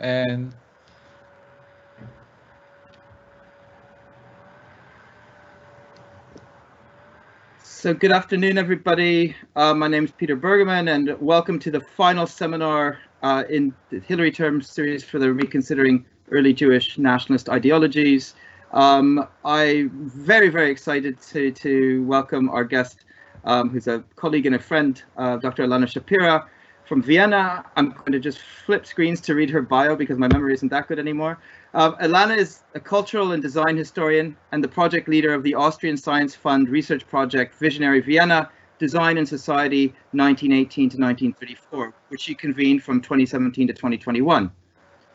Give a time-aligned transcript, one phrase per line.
[0.00, 0.52] and
[7.62, 9.36] So good afternoon, everybody.
[9.54, 14.00] Uh, my name is Peter Bergman, and welcome to the final seminar uh, in the
[14.00, 18.34] Hilary Term series for the Reconsidering Early Jewish Nationalist Ideologies.
[18.72, 23.04] Um, I'm very, very excited to, to welcome our guest,
[23.44, 25.64] um, who's a colleague and a friend, uh, Dr.
[25.64, 26.46] Elana Shapira
[26.86, 27.64] from Vienna.
[27.76, 30.88] I'm going to just flip screens to read her bio because my memory isn't that
[30.88, 31.38] good anymore.
[31.74, 35.96] Uh, Elana is a cultural and design historian and the project leader of the Austrian
[35.96, 42.82] Science Fund research project Visionary Vienna, Design and Society 1918 to 1934, which she convened
[42.82, 44.50] from 2017 to 2021.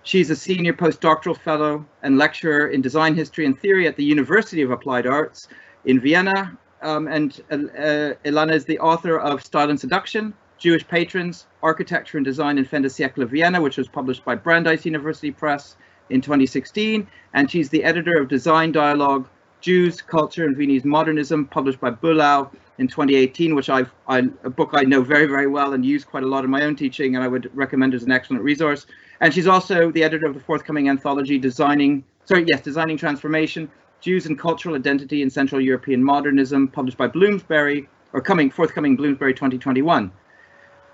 [0.03, 4.63] She's a senior postdoctoral fellow and lecturer in design history and theory at the University
[4.63, 5.47] of Applied Arts
[5.85, 6.57] in Vienna.
[6.81, 12.23] Um, and uh, Elana is the author of Style and Seduction, Jewish Patrons, Architecture and
[12.23, 15.75] Design in Fin de siècle Vienna, which was published by Brandeis University Press
[16.11, 17.07] in 2016.
[17.33, 19.27] And she's the editor of Design Dialogue,
[19.61, 24.69] Jews, Culture and Viennese Modernism, published by Böhlau in 2018, which I've I, a book
[24.73, 27.23] I know very, very well and use quite a lot in my own teaching, and
[27.23, 28.85] I would recommend as an excellent resource.
[29.19, 33.67] And she's also the editor of the forthcoming anthology, Designing, sorry, yes, Designing Transformation,
[33.99, 39.33] Jews and Cultural Identity in Central European Modernism, published by Bloomsbury, or coming forthcoming Bloomsbury
[39.33, 40.11] 2021.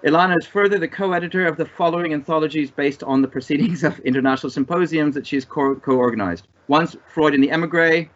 [0.05, 4.51] Elana is further the co-editor of the following anthologies based on the proceedings of international
[4.51, 6.47] symposiums that she's co-organized.
[6.67, 8.07] Once Freud and the Emigre,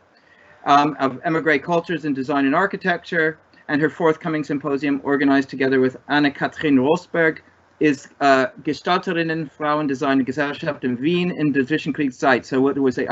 [0.66, 5.98] um, of Emigre Cultures in Design and Architecture, and her forthcoming symposium organized together with
[6.08, 7.40] Anne-Katrin Rossberg
[7.80, 12.46] is uh, Gestalterinnen, Frauendesign Gesellschaft in Wien in der Zwischenkriegszeit.
[12.46, 13.08] So what do we say?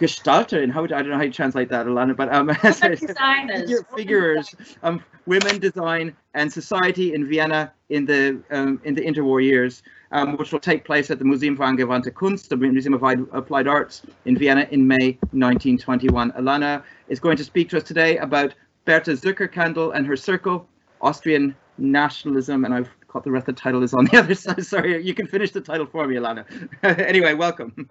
[0.00, 2.52] Um, Gestalterin, how would, I don't know how you translate that, Elana, but um,
[3.54, 9.42] figure, figures, um, women design and society in Vienna in the um, in the interwar
[9.42, 13.02] years, um, which will take place at the Museum für angewandte Kunst, the Museum of
[13.32, 16.32] Applied Arts in Vienna in May 1921.
[16.32, 20.66] Elana is going to speak to us today about Berta Zuckerkandl and her circle,
[21.00, 24.64] Austrian nationalism, and I've caught the rest of the title is on the other side.
[24.64, 26.44] Sorry, you can finish the title for me, Elana.
[26.82, 27.88] anyway, welcome.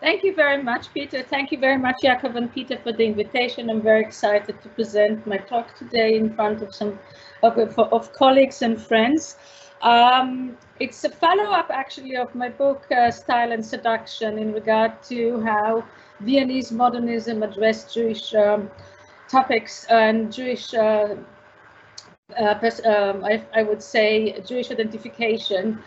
[0.00, 1.22] Thank you very much, Peter.
[1.22, 3.68] Thank you very much, Jakob and Peter, for the invitation.
[3.68, 6.98] I'm very excited to present my talk today in front of some
[7.42, 9.36] of, of colleagues and friends.
[9.82, 15.42] Um, it's a follow-up, actually, of my book, uh, Style and Seduction, in regard to
[15.42, 15.84] how
[16.20, 18.70] Viennese modernism addressed Jewish um,
[19.28, 21.16] topics and Jewish, uh,
[22.38, 25.82] uh, um, I, I, would say, Jewish identification.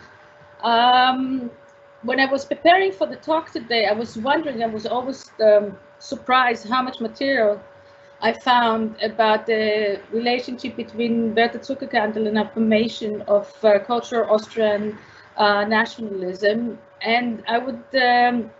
[2.04, 5.78] When I was preparing for the talk today, I was wondering, I was always um,
[5.98, 7.58] surprised how much material
[8.20, 14.98] I found about the relationship between Berta Zuckerkandl and affirmation of uh, cultural Austrian
[15.38, 16.78] uh, nationalism.
[17.00, 18.50] And I would, um,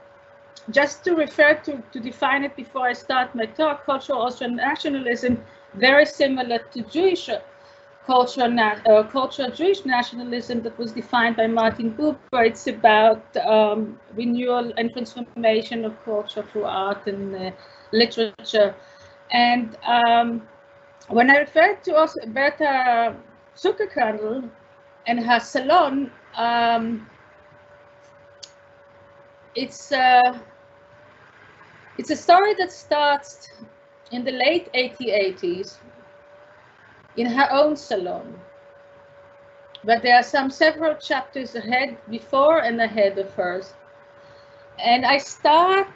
[0.71, 5.44] just to refer to, to define it before I start my talk, cultural Austrian nationalism,
[5.75, 7.28] very similar to Jewish
[8.06, 12.47] cultural, uh, cultural Jewish nationalism that was defined by Martin Buber.
[12.47, 17.50] It's about um, renewal and transformation of culture through art and uh,
[17.93, 18.75] literature.
[19.31, 20.47] And um,
[21.09, 23.16] when I referred to also Berta
[23.56, 24.50] Zuckerkandl
[25.06, 27.09] and her salon, um,
[29.54, 30.38] it's uh,
[31.97, 33.48] it's a story that starts
[34.10, 35.78] in the late 1880s
[37.16, 38.41] in her own salon.
[39.84, 43.75] But there are some several chapters ahead, before and ahead of hers.
[44.78, 45.88] And I start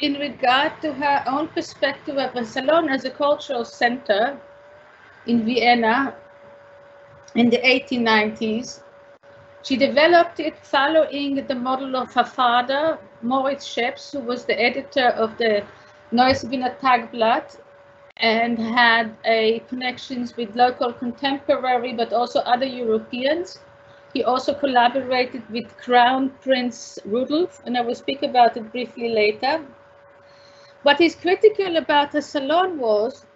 [0.00, 4.38] in regard to her own perspective of a salon as a cultural center
[5.26, 6.14] in Vienna
[7.34, 8.82] in the 1890s.
[9.62, 15.08] She developed it following the model of her father, Moritz Scheps, who was the editor
[15.08, 15.64] of the
[16.12, 17.58] Neues Wiener Tagblatt
[18.18, 23.60] and had a connections with local contemporary, but also other Europeans.
[24.14, 29.64] He also collaborated with Crown Prince Rudolf, and I will speak about it briefly later.
[30.82, 33.26] What is critical about the salon was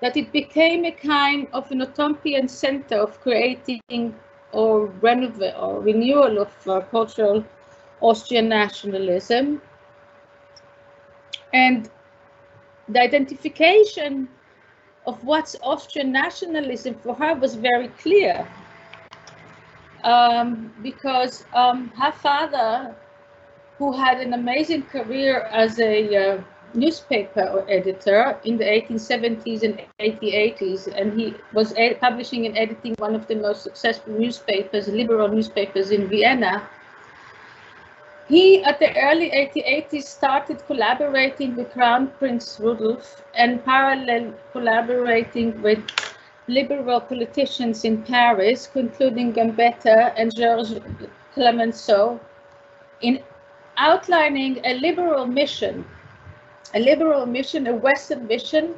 [0.00, 4.14] that it became a kind of an utopian center of creating
[4.52, 7.44] or, or renewal of uh, cultural
[8.00, 9.60] Austrian nationalism.
[11.52, 11.90] And
[12.88, 14.28] the identification
[15.06, 18.46] of what's Austrian nationalism for her was very clear.
[20.04, 22.94] Um, because um, her father,
[23.78, 26.42] who had an amazing career as a uh,
[26.74, 33.26] newspaper editor in the 1870s and 1880s, and he was publishing and editing one of
[33.26, 36.68] the most successful newspapers, liberal newspapers in Vienna,
[38.28, 45.82] He, at the early 1880s, started collaborating with Crown Prince Rudolf and parallel collaborating with
[46.46, 50.78] liberal politicians in Paris, including Gambetta and Georges
[51.32, 52.20] Clemenceau,
[53.00, 53.22] in
[53.78, 55.86] outlining a liberal mission,
[56.74, 58.74] a liberal mission, a Western mission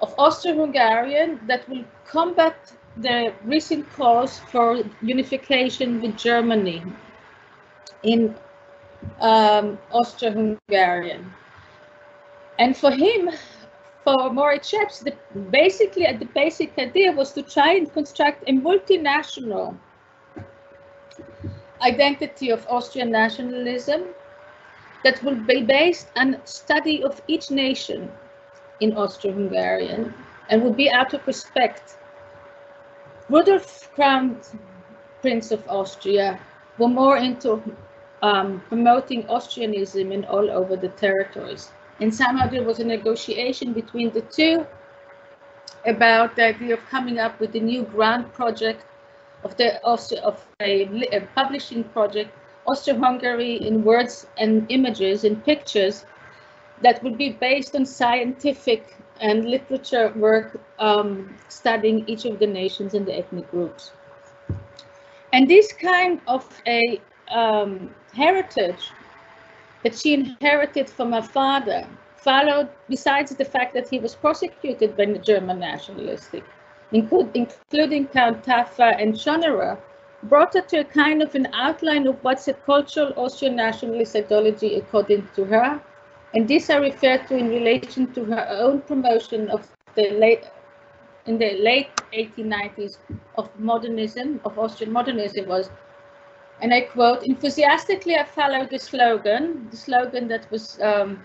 [0.00, 2.54] of Austro-Hungarian that will combat
[2.98, 6.84] the recent calls for unification with Germany.
[8.04, 8.36] In
[9.20, 11.32] um, Austro-Hungarian.
[12.58, 13.30] And for him,
[14.04, 15.14] for Moritz Scheps, the,
[15.50, 19.76] basically the basic idea was to try and construct a multinational
[21.80, 24.04] identity of Austrian nationalism
[25.04, 28.10] that will be based on study of each nation
[28.80, 30.14] in Austro-Hungarian
[30.48, 31.96] and would be out of respect.
[33.28, 34.40] Rudolf Crown
[35.22, 36.38] Prince of Austria
[36.78, 37.62] were more into
[38.24, 41.70] um, promoting Austrianism in all over the territories.
[42.00, 44.66] And somehow there was a negotiation between the two
[45.86, 48.86] about the idea of coming up with a new grand project
[49.44, 52.30] of the of a, a publishing project,
[52.66, 56.06] Austro-Hungary in words and images and pictures
[56.80, 62.94] that would be based on scientific and literature work um, studying each of the nations
[62.94, 63.92] and the ethnic groups.
[65.34, 67.00] And this kind of a
[67.30, 68.90] um, heritage
[69.82, 75.04] that she inherited from her father followed, besides the fact that he was prosecuted by
[75.04, 76.42] the German nationalistic,
[76.92, 79.78] include, including Count Taaffe and Schonerer,
[80.22, 84.76] brought her to a kind of an outline of what's a cultural Austrian nationalist ideology
[84.76, 85.82] according to her.
[86.32, 90.44] And this I refer to in relation to her own promotion of the late
[91.26, 92.98] in the late 1890s
[93.36, 95.70] of modernism, of Austrian modernism was
[96.60, 101.24] and I quote, enthusiastically I followed the slogan, the slogan that was um,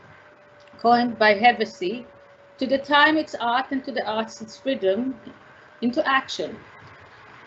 [0.79, 2.05] coined by Hevesi,
[2.57, 5.19] to the time its art and to the arts its freedom,
[5.81, 6.57] into action.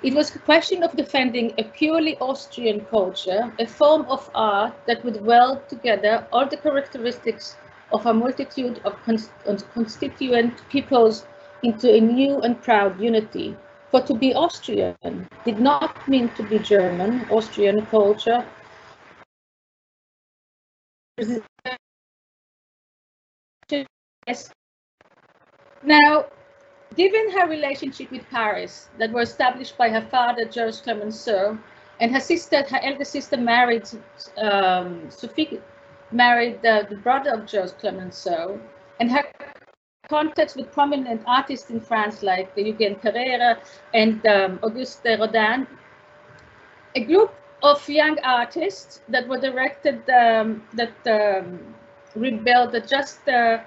[0.03, 5.05] It was a question of defending a purely Austrian culture, a form of art that
[5.05, 7.57] would weld together all the characteristics
[7.93, 8.97] of a multitude of
[9.75, 11.27] constituent peoples
[11.63, 13.57] into a new and proud unity,
[13.93, 14.97] for to be Austrian
[15.45, 18.45] did not mean to be German, Austrian culture.
[25.85, 26.25] Now,
[26.97, 31.59] given her relationship with Paris that were established by her father, Georges Clemenceau,
[32.01, 33.87] and her sister, her elder sister married,
[34.39, 35.61] um, Sophie
[36.11, 38.59] married uh, the brother of Georges Clemenceau,
[39.01, 39.23] and her
[40.13, 43.57] contacts with prominent artists in France like Eugène Carrière
[43.95, 45.67] and um, Auguste Rodin,
[46.95, 47.33] a group
[47.63, 51.75] of young artists that were directed, um, that um,
[52.15, 53.59] rebelled, that just uh,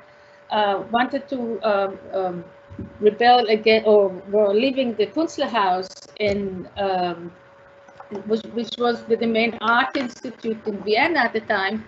[0.52, 1.40] uh, wanted to
[1.72, 2.44] um, um,
[3.00, 5.88] rebel again or were leaving the Künstlerhaus
[6.20, 7.32] in um,
[8.28, 11.86] which, which was the main art institute in Vienna at the time,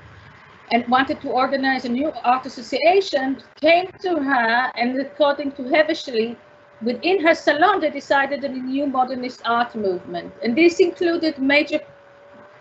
[0.72, 6.36] and wanted to organize a new art association, came to her and according to Hevesi,
[6.82, 10.34] within her salon, they decided on a new modernist art movement.
[10.44, 11.80] And this included major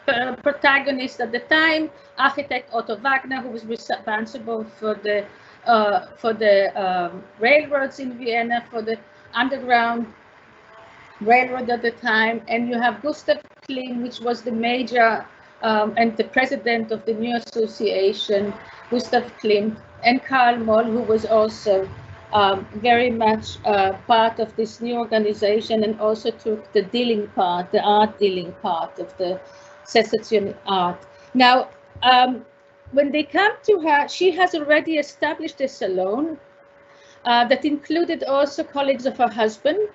[0.09, 5.25] uh, protagonists at the time, architect Otto Wagner, who was responsible for the
[5.67, 8.97] uh, for the um, railroads in Vienna, for the
[9.35, 10.07] underground
[11.21, 13.39] railroad at the time, and you have Gustav
[13.69, 15.27] Klimt, which was the major
[15.63, 18.53] um, and the president of the new association,
[18.91, 21.89] Gustav Klimt, and Karl Moll, who was also
[22.33, 27.71] um, very much uh, part of this new organization and also took the dealing part,
[27.73, 29.41] the art dealing part of the
[29.85, 31.07] secession art.
[31.35, 31.69] Now,
[32.03, 32.45] um,
[32.93, 36.39] when they come to her, she has already established a salon
[37.25, 39.89] uh, that included also colleagues of her husband,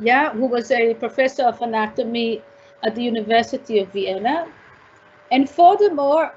[0.00, 2.42] yeah, who was a professor of anatomy
[2.84, 4.46] at the University of Vienna.
[5.32, 6.34] And furthermore,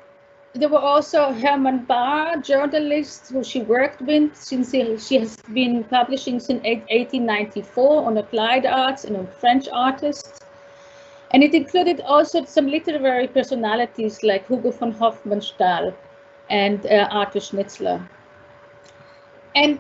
[0.54, 6.40] there were also Hermann Bahr, journalist who she worked with since she has been publishing
[6.40, 10.40] since 1894 on applied arts and on French artists.
[11.32, 15.94] And it included also some literary personalities like Hugo von Hofmannsthal
[16.50, 18.08] and uh, Arthur Schnitzler.
[19.56, 19.80] And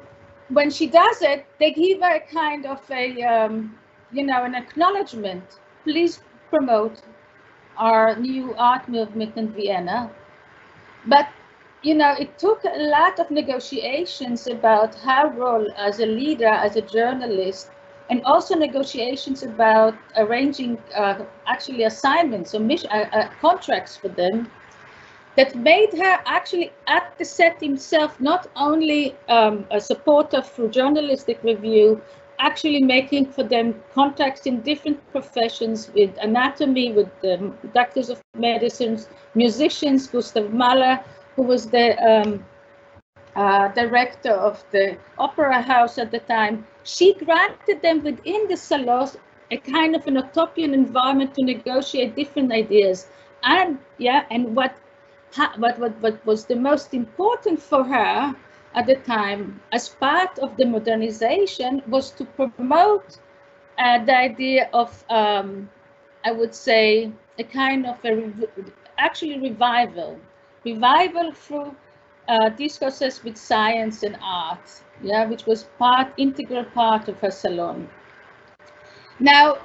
[0.49, 3.77] when she does it, they give her a kind of a, um,
[4.11, 5.43] you know, an acknowledgement.
[5.83, 7.01] Please promote
[7.77, 10.09] our new art movement in Vienna.
[11.05, 11.27] But,
[11.83, 16.75] you know, it took a lot of negotiations about her role as a leader, as
[16.75, 17.69] a journalist,
[18.09, 24.49] and also negotiations about arranging uh, actually assignments or mission, uh, uh, contracts for them
[25.35, 31.41] that made her actually at the set himself not only um, a supporter through journalistic
[31.43, 32.01] review,
[32.39, 39.09] actually making for them contacts in different professions with anatomy, with the doctors of medicines,
[39.35, 40.99] musicians, Gustav Mahler,
[41.35, 42.45] who was the um,
[43.35, 49.17] uh, director of the opera house at the time, she granted them within the salons
[49.51, 53.07] a kind of an utopian environment to negotiate different ideas.
[53.43, 54.75] And yeah, and what,
[55.57, 58.35] what, what, what was the most important for her
[58.77, 63.17] at the time as part of the modernization was to promote
[63.79, 65.69] uh, the idea of, um,
[66.23, 68.31] I would say, a kind of a re
[68.99, 70.19] actually revival,
[70.63, 71.75] revival through
[72.27, 74.69] uh, discourses with science and art,
[75.01, 77.89] yeah, which was part, integral part of her salon.
[79.19, 79.57] Now,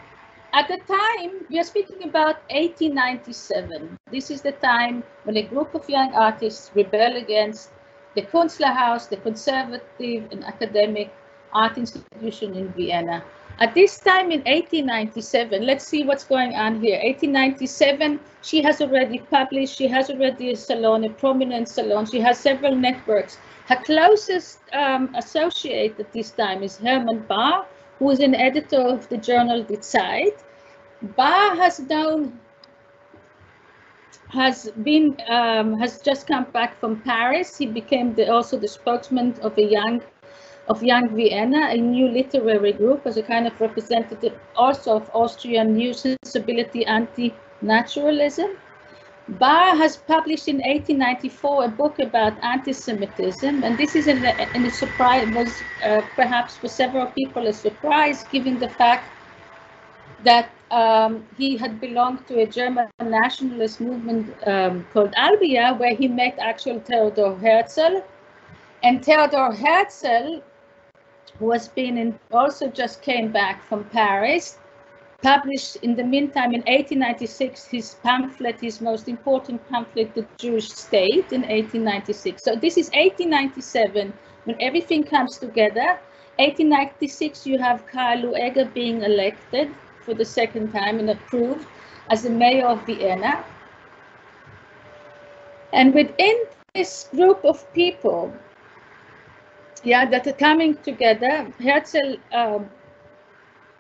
[0.55, 3.99] at the time, we are speaking about 1897.
[4.11, 7.71] This is the time when a group of young artists rebel against
[8.15, 11.13] the Künstlerhaus, the conservative and academic
[11.53, 13.23] art institution in Vienna.
[13.59, 16.99] At this time in 1897, let's see what's going on here.
[17.05, 22.39] 1897, she has already published, she has already a salon, a prominent salon, she has
[22.39, 23.39] several networks.
[23.67, 27.67] Her closest um, associate at this time is Hermann Bahr,
[27.99, 30.43] who is an editor of the journal Die Zeit.
[31.17, 32.41] Bahr has known
[34.33, 37.59] has been um, has just come back from Paris.
[37.59, 40.03] He became the, also the spokesman of a young
[40.69, 45.75] of Young Vienna, a new literary group as a kind of representative also of Austrian
[45.75, 48.51] new sensibility anti-naturalism.
[49.29, 54.65] Bahr has published in 1894 a book about anti-Semitism, and this is in a, in
[54.67, 59.11] a surprise was uh, perhaps for several people a surprise, given the fact
[60.25, 66.09] that um, he had belonged to a German nationalist movement um, called Albia, where he
[66.09, 68.03] met actual Theodor Herzl.
[68.83, 70.41] And Theodor Herzl,
[71.39, 74.59] who has been in, also just came back from Paris,
[75.21, 81.33] published in the meantime in 1896 his pamphlet, his most important pamphlet, The Jewish State,
[81.33, 82.43] in 1896.
[82.43, 84.13] So this is 1897
[84.45, 85.99] when everything comes together.
[86.39, 89.71] 1896, you have Karl Lueger being elected
[90.05, 91.67] for the second time and approved
[92.11, 93.45] as the mayor of Vienna.
[95.73, 96.45] And within
[96.75, 98.33] this group of people,
[99.83, 102.71] yeah, that are coming together, Herzl um,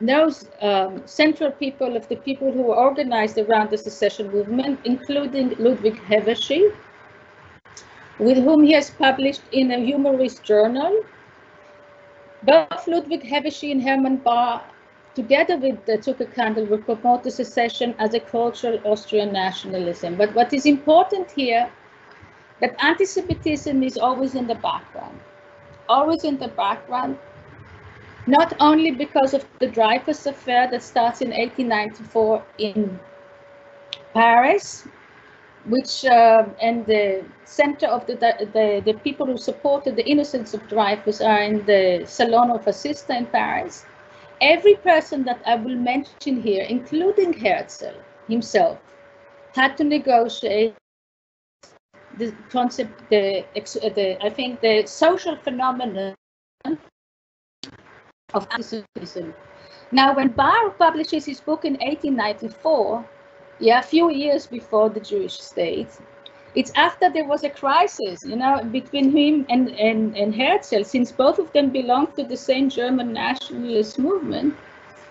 [0.01, 5.55] knows um, central people of the people who were organized around the secession movement, including
[5.59, 6.73] Ludwig Hevesi,
[8.19, 11.05] with whom he has published in a humorist journal.
[12.43, 14.63] Both Ludwig Hevesi and Hermann Bahr
[15.15, 20.17] together with the Zuckerkandl, will promote the secession as a cultural Austrian nationalism.
[20.17, 21.71] But what is important here,
[22.61, 25.21] that anti-Semitism is always in the background,
[25.89, 27.19] always in the background,
[28.27, 33.01] not only because of the Dreyfus affair that starts in 1894 in
[34.15, 34.87] Paris,
[35.67, 40.69] which uh, and the center of the, the the people who supported the innocence of
[40.69, 43.85] Dreyfus are in the Salon of Assista in Paris
[44.43, 47.95] every person that I will mention here, including Herzl
[48.29, 48.79] himself,
[49.55, 50.75] had to negotiate
[52.19, 56.15] the concept, the, uh, the I think the social phenomenon
[58.35, 59.35] of anti-Semitism.
[59.93, 63.05] Now, when Bahr publishes his book in 1894,
[63.61, 65.89] yeah, a few years before the Jewish state,
[66.55, 71.11] it's after there was a crisis, you know, between him and, and, and Herzl, since
[71.11, 74.55] both of them belonged to the same German nationalist movement.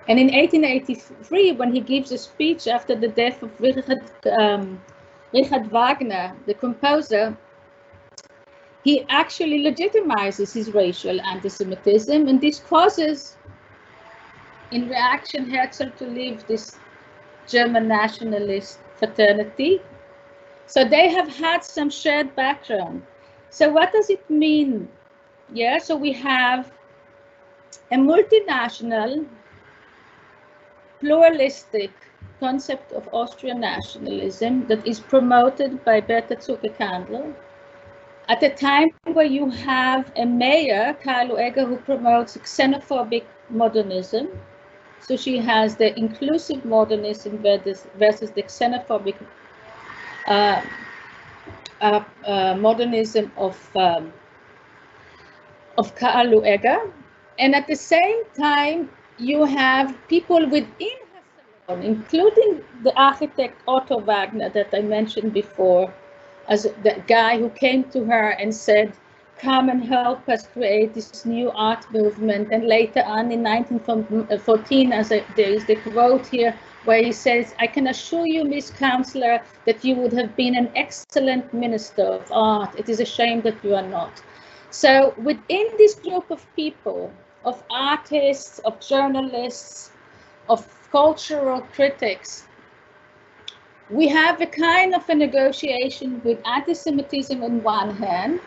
[0.07, 4.01] And in 1883, when he gives a speech after the death of Richard,
[4.39, 4.79] um,
[5.33, 7.35] Richard Wagner, the composer,
[8.83, 13.37] he actually legitimizes his racial anti-Semitism, and this causes,
[14.71, 16.77] in reaction, Herzl to leave this
[17.47, 19.81] German nationalist fraternity
[20.71, 23.03] so they have had some shared background.
[23.49, 24.87] So what does it mean?
[25.53, 26.71] Yeah, so we have
[27.91, 29.25] a multinational,
[31.01, 31.91] pluralistic
[32.39, 37.35] concept of Austrian nationalism that is promoted by Berta Zuckerkandl.
[38.29, 44.29] At a time where you have a mayor, Karl Lueger, who promotes xenophobic modernism.
[45.01, 49.17] So she has the inclusive modernism versus, versus the xenophobic
[50.27, 50.61] uh,
[51.81, 54.13] uh, modernism of um,
[55.77, 56.43] of Karl
[57.39, 60.97] and at the same time, you have people within
[61.67, 65.93] her including the architect Otto Wagner that I mentioned before,
[66.47, 68.93] as the guy who came to her and said,
[69.37, 72.49] come and help us create this new art movement.
[72.51, 77.53] And later on in 1914, as I, there is the quote here, where he says,
[77.59, 82.31] I can assure you, Miss Counselor, that you would have been an excellent minister of
[82.31, 82.77] art.
[82.77, 84.21] It is a shame that you are not.
[84.71, 87.11] So within this group of people,
[87.45, 89.91] of artists, of journalists,
[90.49, 92.45] of cultural critics,
[93.89, 98.39] we have a kind of a negotiation with anti-Semitism on one hand,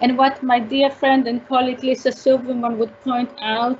[0.00, 3.78] and what my dear friend and colleague Lisa Silverman would point out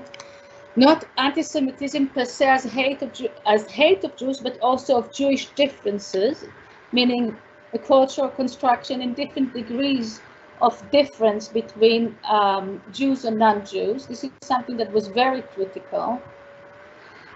[0.76, 3.12] not anti-Semitism per se as hate of
[3.46, 6.44] as hate of Jews, but also of Jewish differences,
[6.92, 7.36] meaning
[7.74, 10.20] a cultural construction in different degrees
[10.60, 14.06] of difference between um, Jews and non-Jews.
[14.06, 16.22] This is something that was very critical.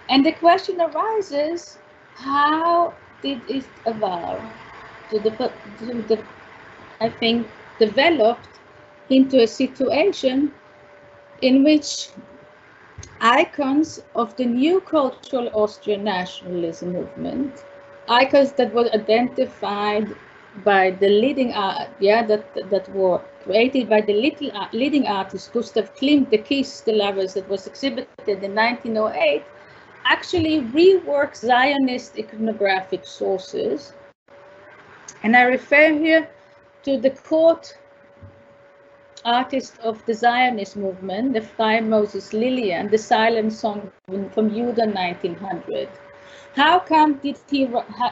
[0.09, 1.79] And the question arises,
[2.15, 4.53] how did it evolve
[5.11, 6.23] to the, to the
[7.01, 7.49] I think,
[7.79, 8.49] developed
[9.11, 10.53] into a situation
[11.43, 12.11] in which
[13.25, 17.65] icons of the new cultural Austrian nationalism movement,
[18.09, 20.15] icons that were identified
[20.65, 25.53] by the leading art, yeah, that that were created by the little, uh, leading artist
[25.55, 29.43] Gustav Klimt, the Kiss the Lovers, that was exhibited in 1908,
[30.05, 33.95] actually rework Zionist iconographic sources.
[35.23, 36.29] And I refer here
[36.83, 37.79] to the court
[39.25, 43.91] artist of the Zionist movement, the Ephraim Moses Lilien, the silent song
[44.31, 45.89] from Judah 1900.
[46.55, 47.67] How come did he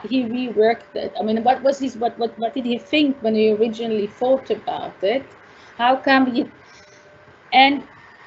[0.09, 1.13] he reworked it?
[1.19, 4.49] I mean, what was his what what what did he think when he originally thought
[4.51, 5.23] about it?
[5.77, 6.45] How come he?
[7.53, 7.83] And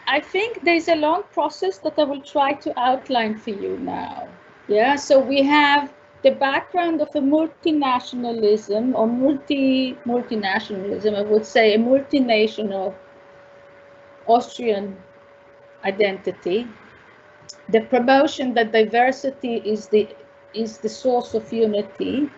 [0.07, 4.29] I think there's a long process that I will try to outline for you now.
[4.69, 5.93] Yeah, so we have
[6.27, 12.95] the background of a multinationalism or multi multinationalism, I would say a multinational
[14.27, 14.97] Austrian
[15.85, 16.67] identity,
[17.69, 20.09] the promotion that diversity is the
[20.55, 22.29] is the source of unity.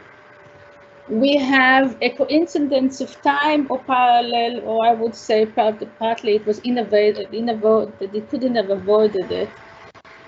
[1.08, 6.58] We have a coincidence of time or parallel, or I would say partly it was
[6.60, 9.48] innovated, innovated, it couldn't have avoided it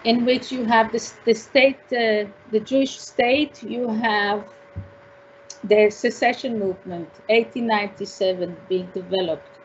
[0.05, 4.45] in which you have the, the state, uh, the Jewish state, you have
[5.65, 9.59] the secession movement, 1897 being developed.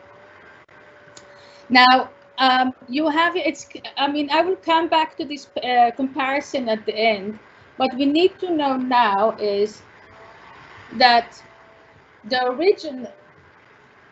[1.69, 3.67] Now, um, you have, it's,
[3.97, 7.39] I mean, I will come back to this uh, comparison at the end.
[7.77, 9.81] What we need to know now is
[10.93, 11.41] that
[12.25, 13.07] the origin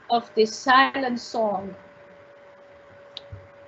[0.10, 1.76] of this silent song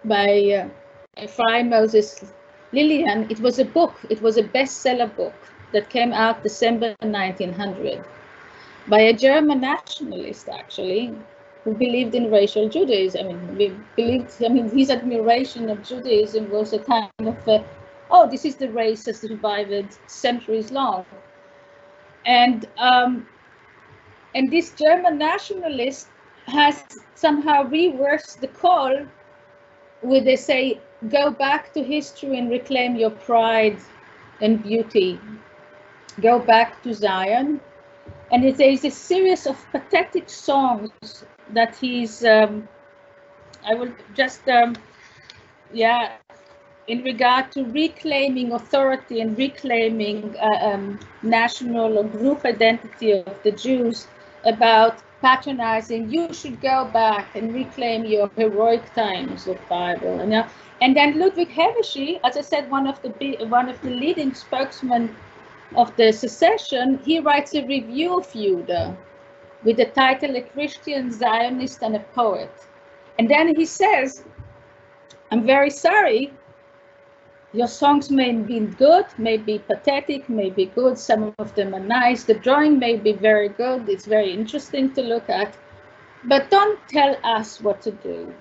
[0.06, 0.70] by
[1.18, 2.24] uh, Ephraim Moses
[2.76, 5.34] Lilien, it was a book, it was a bestseller book
[5.72, 8.04] that came out December 1900
[8.88, 11.14] by a German nationalist, actually,
[11.64, 13.26] who believed in racial Judaism.
[13.26, 17.64] I mean, we believed, I mean, his admiration of Judaism was a kind of, a,
[18.12, 21.06] oh, this is the race that survived centuries long.
[22.26, 23.26] And, um,
[24.36, 26.08] and this German nationalist
[26.48, 26.84] has
[27.16, 29.06] somehow reversed the call
[30.02, 33.78] where they say go back to history and reclaim your pride
[34.42, 35.20] and beauty.
[36.22, 37.60] Go back to Zion.
[38.32, 42.68] And it is a series of pathetic songs that he's, um,
[43.66, 44.76] I will just, um,
[45.74, 46.18] yeah,
[46.88, 53.52] in regard to reclaiming authority and reclaiming uh, um, national or group identity of the
[53.52, 54.08] Jews
[54.46, 60.20] about patronizing, you should go back and reclaim your heroic times of Bible.
[60.20, 60.48] And, uh,
[60.82, 63.10] and then Ludwig Hevesi, as I said, one of the
[63.46, 65.16] one of the leading spokesmen
[65.76, 68.96] of the secession, he writes a review of Judah
[69.64, 72.52] with the title A Christian Zionist and a Poet.
[73.18, 74.24] And then he says,
[75.32, 76.34] I'm very sorry,
[77.56, 81.80] your songs may be good, may be pathetic, may be good, some of them are
[81.80, 85.56] nice, the drawing may be very good, it's very interesting to look at,
[86.26, 88.34] but don't tell us what to do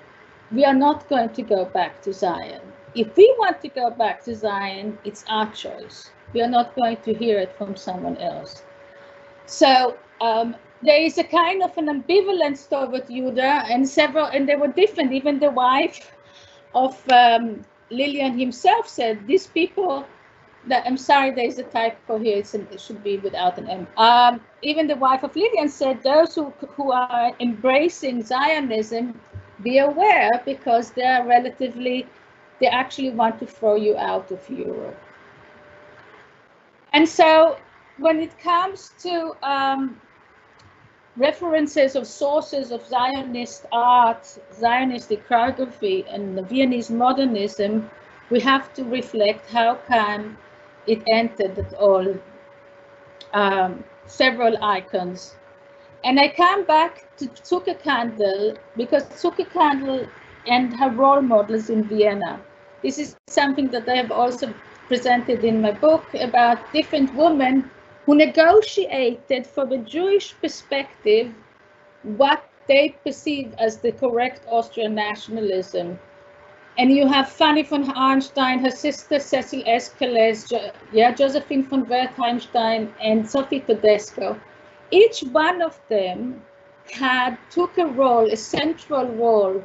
[0.55, 2.61] we are not going to go back to Zion.
[2.95, 6.11] If we want to go back to Zion, it's our choice.
[6.33, 8.63] We are not going to hear it from someone else.
[9.47, 14.57] So um, there is a kind of an ambivalence toward Judah and several, and they
[14.57, 15.13] were different.
[15.13, 16.13] Even the wife
[16.75, 20.07] of um, Lilien himself said, these people,
[20.67, 23.87] that I'm sorry, there's a typo here, an, it should be without an M.
[23.97, 29.19] Um, even the wife of Lilien said, those who, who are embracing Zionism
[29.63, 32.07] be aware because they are relatively
[32.61, 34.99] they actually want to throw you out of Europe.
[36.93, 37.57] And so
[37.99, 40.01] when it comes to um,
[41.17, 47.91] references of sources of Zionist art, Zionist iconography, and the Viennese modernism,
[48.31, 50.37] we have to reflect how come
[50.87, 52.17] it entered at all
[53.33, 55.35] um, several icons.
[56.05, 60.09] And I come back to Zuckerkandl because Zuckerkandl
[60.47, 62.41] and her role models in Vienna.
[62.83, 64.53] This is something that I have also
[64.89, 67.71] presented in my book about different women
[68.07, 71.33] who negotiated from a Jewish perspective
[72.03, 75.99] what they perceive as the correct Austrian nationalism.
[76.77, 82.89] And you have Fanny von Arnstein, her sister Cecil Eskeles, jo yeah, Josephine von Wertheimstein,
[83.01, 84.39] and Sophie Todesco.
[84.91, 86.43] Each one of them
[86.93, 89.63] had took a role, a central role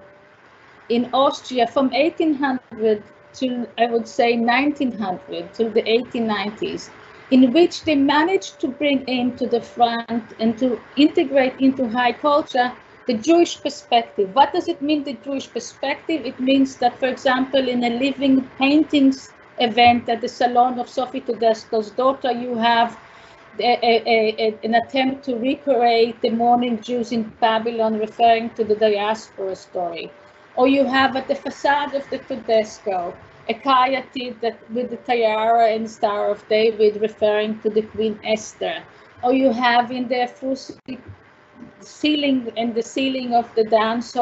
[0.90, 6.90] in Austria from 1800 to, I would say, 1900 to the 1890s
[7.32, 12.72] in which they managed to bring into the front and to integrate into high culture
[13.06, 14.34] the Jewish perspective.
[14.36, 16.26] What does it mean, the Jewish perspective?
[16.26, 21.22] It means that, for example, in a living paintings event at the Salon of Sophie
[21.22, 22.98] Todesco's daughter, you have
[23.60, 23.94] a, a,
[24.46, 30.12] a, an attempt to recreate the mourning Jews in Babylon, referring to the diaspora story.
[30.56, 33.14] Or you have at the facade of the Todesco,
[33.50, 38.84] a caryatid that with the tiara and Star of David referring to the Queen Esther.
[39.24, 40.30] Or you have in the
[41.82, 44.14] ceiling and the ceiling of the dance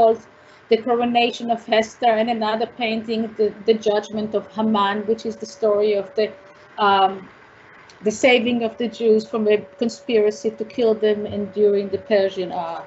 [0.69, 5.45] the coronation of Hester and another painting, the, the judgment of Haman, which is the
[5.45, 6.31] story of the
[6.77, 7.29] um,
[8.03, 12.49] the saving of the Jews from a conspiracy to kill them and during the Persian
[12.49, 12.83] War.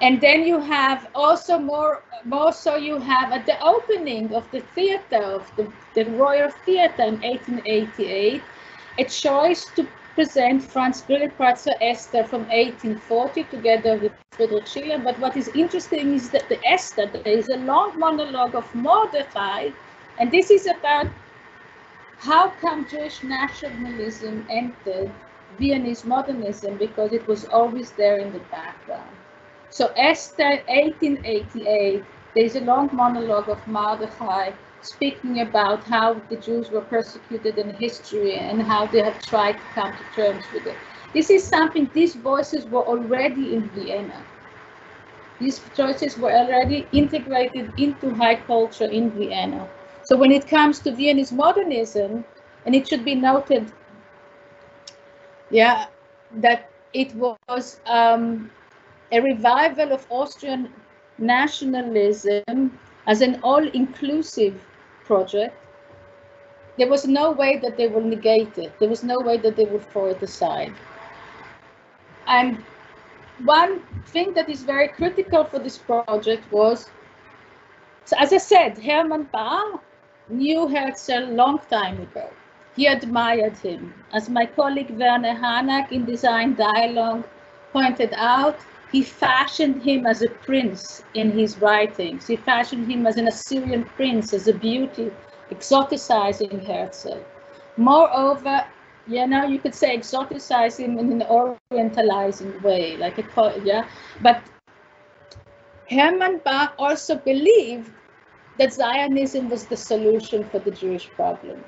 [0.00, 4.60] And then you have also more, more so you have at the opening of the
[4.60, 8.42] theater, of the, the Royal Theater in 1888,
[8.98, 14.98] a choice to present Franz Grillparzer Esther from 1840 together with Friedrich Schiller.
[14.98, 19.70] But what is interesting is that the Esther, there is a long monologue of Mordecai,
[20.18, 21.08] and this is about
[22.18, 25.10] how come Jewish nationalism entered
[25.58, 29.17] Viennese modernism because it was always there in the background.
[29.70, 32.04] So Esther 1888,
[32.34, 38.36] there's a long monologue of Mordechai speaking about how the Jews were persecuted in history
[38.36, 40.78] and how they have tried to come to terms with it.
[41.12, 44.24] This is something, these voices were already in Vienna.
[45.38, 49.68] These choices were already integrated into high culture in Vienna.
[50.02, 52.24] So when it comes to Viennese modernism,
[52.66, 53.70] and it should be noted,
[55.50, 55.86] yeah,
[56.40, 58.50] that it was um,
[59.12, 60.72] a revival of Austrian
[61.18, 64.64] nationalism as an all-inclusive
[65.04, 65.56] project,
[66.76, 68.78] there was no way that they would negate it.
[68.78, 70.74] There was no way that they would throw it aside.
[72.26, 72.62] And
[73.44, 76.90] one thing that is very critical for this project was,
[78.04, 79.80] so as I said, Hermann Bahr
[80.28, 82.28] knew Herzl long time ago.
[82.76, 83.92] He admired him.
[84.12, 87.26] As my colleague Werner Hanak in Design Dialogue
[87.72, 88.58] pointed out,
[88.90, 92.26] he fashioned him as a prince in his writings.
[92.26, 95.10] He fashioned him as an Assyrian prince, as a beauty,
[95.50, 97.18] exoticizing Herzl.
[97.76, 98.64] Moreover,
[99.06, 103.86] you know, you could say exoticize him in an orientalizing way, like a, yeah.
[104.22, 104.42] But
[105.90, 107.90] Hermann Bahr also believed
[108.58, 111.62] that Zionism was the solution for the Jewish problem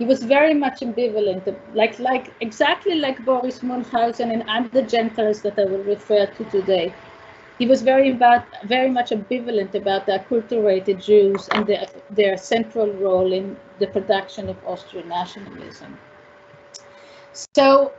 [0.00, 5.58] he was very much ambivalent, like like exactly like Börries Münchhausen and other Gentiles that
[5.58, 6.94] I will refer to today.
[7.58, 12.90] He was very about very much ambivalent about the acculturated Jews and their, their central
[12.94, 15.98] role in the production of Austrian nationalism.
[17.54, 17.92] So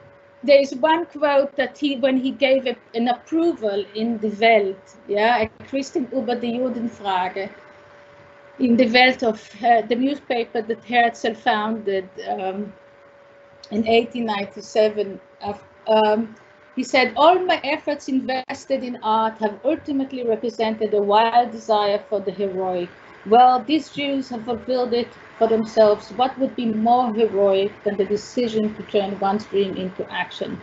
[0.44, 4.96] there is one quote that he, when he gave a, an approval in the Welt,
[5.08, 7.52] yeah, a Christian über die Judenfrage,
[8.62, 12.74] in the Welt of uh, the newspaper that Herzl founded um,
[13.72, 15.20] in 1897.
[15.88, 16.36] Um,
[16.76, 22.20] he said, all my efforts invested in art have ultimately represented a wild desire for
[22.22, 22.90] the heroic.
[23.26, 26.12] Well, these Jews have fulfilled it for themselves.
[26.12, 30.62] What would be more heroic than the decision to turn one's dream into action?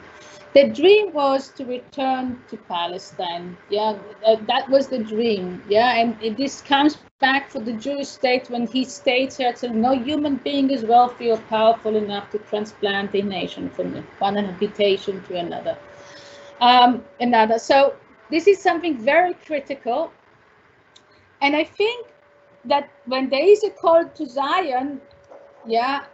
[0.55, 3.57] The dream was to return to Palestine.
[3.69, 3.99] Yeah,
[4.47, 5.63] that was the dream.
[5.69, 9.93] Yeah, and this comes back for the Jewish state when he states here that no
[9.93, 15.37] human being is wealthy or powerful enough to transplant a nation from one habitation to
[15.37, 15.77] another.
[16.61, 17.59] Um, another.
[17.59, 17.95] So
[18.31, 20.13] this is something very critical.
[21.43, 22.07] And I think
[22.65, 25.01] that when there is a call to Zion,
[25.67, 26.05] yeah,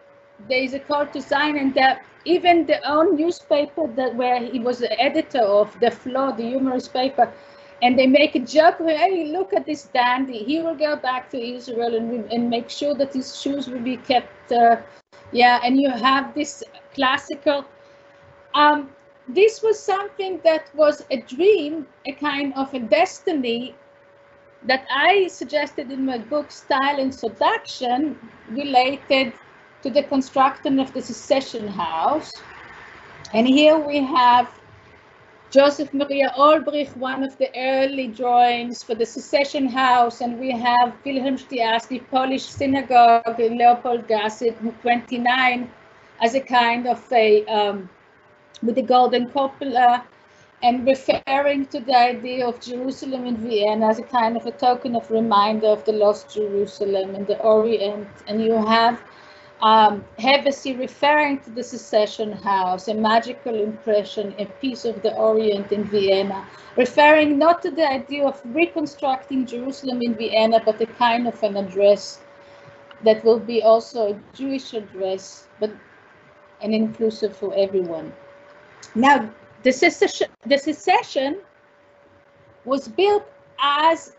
[0.48, 4.58] there is a call to Zion, and that even the own newspaper that where he
[4.58, 7.32] was the editor of the Floor, the humorous paper,
[7.82, 8.76] and they make a joke.
[8.78, 10.38] Hey, look at this dandy.
[10.38, 13.96] He will go back to Israel and and make sure that his shoes will be
[13.96, 14.52] kept.
[14.52, 14.76] Uh,
[15.32, 16.62] yeah, and you have this
[16.94, 17.64] classical.
[18.54, 18.90] Um,
[19.28, 23.74] this was something that was a dream, a kind of a destiny
[24.64, 29.32] that I suggested in my book, Style and Seduction, related
[29.84, 32.40] to the construction of the secession house.
[33.34, 34.48] And here we have
[35.50, 40.94] Joseph Maria Olbrich, one of the early drawings for the secession house, and we have
[41.04, 45.70] Wilhelm Stias, the Polish synagogue in Leopold Leopoldgasse 29,
[46.22, 47.88] as a kind of a, um,
[48.62, 50.02] with the golden cupola,
[50.62, 54.96] and referring to the idea of Jerusalem in Vienna as a kind of a token
[54.96, 58.08] of reminder of the lost Jerusalem in the Orient.
[58.26, 58.98] And you have
[59.60, 65.72] um, Hevesi referring to the secession house, a magical impression, a piece of the Orient
[65.72, 71.26] in Vienna, referring not to the idea of reconstructing Jerusalem in Vienna, but a kind
[71.26, 72.20] of an address
[73.04, 75.70] that will be also a Jewish address, but
[76.60, 78.12] an inclusive for everyone.
[78.94, 79.30] Now,
[79.62, 81.40] the secession, the secession
[82.64, 83.24] was built
[83.60, 84.13] as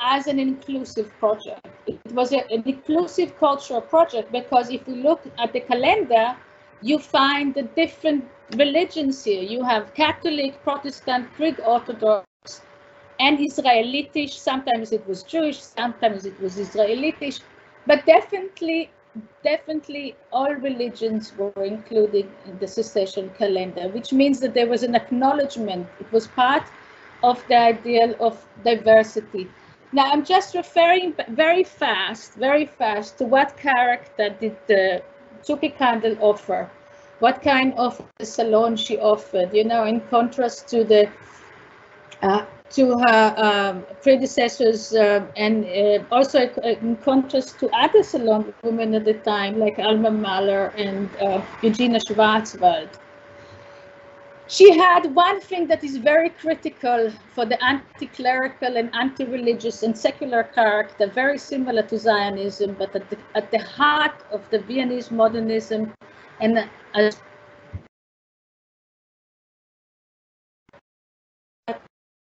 [0.00, 1.66] as an inclusive project.
[1.86, 6.36] It was a, an inclusive cultural project because if you look at the calendar,
[6.82, 8.24] you find the different
[8.56, 9.42] religions here.
[9.42, 12.26] You have Catholic, Protestant, Greek Orthodox,
[13.20, 14.38] and Israelitish.
[14.38, 17.40] Sometimes it was Jewish, sometimes it was Israelitish,
[17.86, 18.90] but definitely,
[19.42, 24.94] definitely all religions were included in the secession calendar, which means that there was an
[24.94, 25.88] acknowledgement.
[26.00, 26.62] It was part
[27.22, 29.50] of the ideal of diversity.
[29.92, 35.02] Now I'm just referring very fast, very fast to what character did the
[35.42, 36.70] Zuckerkandl offer?
[37.20, 39.54] What kind of salon she offered?
[39.54, 41.10] You know, in contrast to the
[42.22, 48.94] uh, to her um, predecessors uh, and uh, also in contrast to other salon women
[48.94, 52.88] at the time like Alma Mahler and uh, Eugenia Schwarzwald.
[54.50, 60.42] She had one thing that is very critical for the anti-clerical and anti-religious and secular
[60.42, 65.92] character, very similar to Zionism, but at the, at the heart of the Viennese modernism
[66.40, 67.20] and as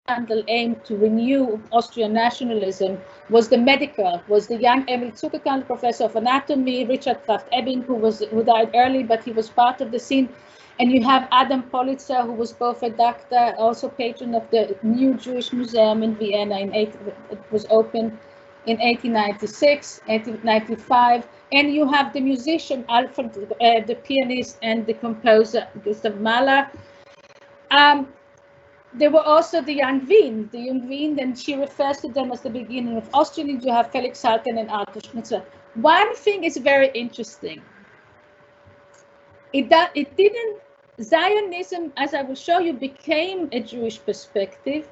[0.10, 2.98] Kandel aimed to renew Austrian nationalism
[3.30, 8.22] was the medical, was the young Emil Zuckerkandl, professor of anatomy, Richard Krafft-Ebing, who was
[8.32, 10.30] who died early, but he was part of the scene.
[10.80, 15.16] And you have Adam Politzer, who was both a doctor, also patron of the new
[15.16, 16.60] Jewish Museum in Vienna.
[16.60, 16.94] In eight,
[17.32, 18.18] it was opened
[18.68, 21.28] in 1896, 1895.
[21.52, 26.70] And you have the musician Alfred, uh, the pianist and the composer Gustav Mahler.
[27.72, 28.14] Um,
[28.94, 32.42] there were also the young Wien, the young Wien, and she refers to them as
[32.42, 33.62] the beginning of Austrian.
[33.62, 35.44] You have Felix Salten and Arthur Schnitzler.
[35.76, 37.62] One thing is very interesting.
[39.54, 40.62] It, that, it didn't
[41.02, 44.88] Zionism, as I will show you, became a Jewish perspective,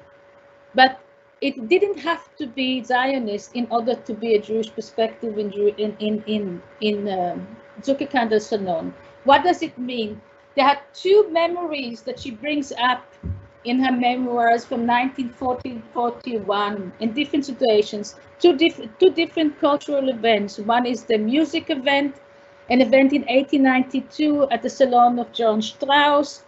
[0.74, 1.00] but
[1.40, 5.96] it didn't have to be Zionist in order to be a Jewish perspective in in
[5.98, 7.46] in in in um.
[9.24, 10.20] What does it mean?
[10.54, 13.04] There are two memories that she brings up
[13.64, 20.58] in her memoirs from 1940-41 in different situations, two, diff two different cultural events.
[20.58, 22.16] One is the music event
[22.68, 26.44] an event in 1892 at the Salon of John Strauss,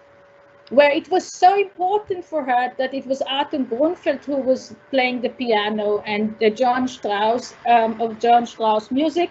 [0.71, 5.21] where it was so important for her that it was Arthur Grunfeld who was playing
[5.21, 9.31] the piano and the John Strauss um, of John Strauss music.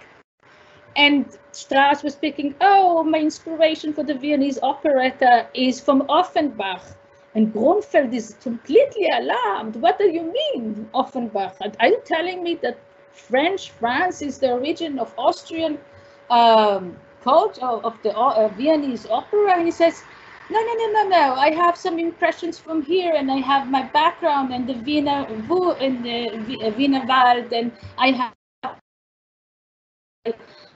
[0.96, 6.82] And Strauss was speaking, oh, my inspiration for the Viennese operetta is from Offenbach.
[7.36, 9.76] And Grunfeld is completely alarmed.
[9.76, 11.56] What do you mean, Offenbach?
[11.80, 12.80] Are you telling me that
[13.12, 15.78] French France is the origin of Austrian
[16.30, 20.04] um, coach of, of the uh, Viennese opera, and he says,
[20.50, 21.34] no, no, no, no, no.
[21.36, 25.74] I have some impressions from here, and I have my background and the Wiener Wu
[25.74, 26.30] in the
[26.66, 28.34] uh, Wiener Wald, and I have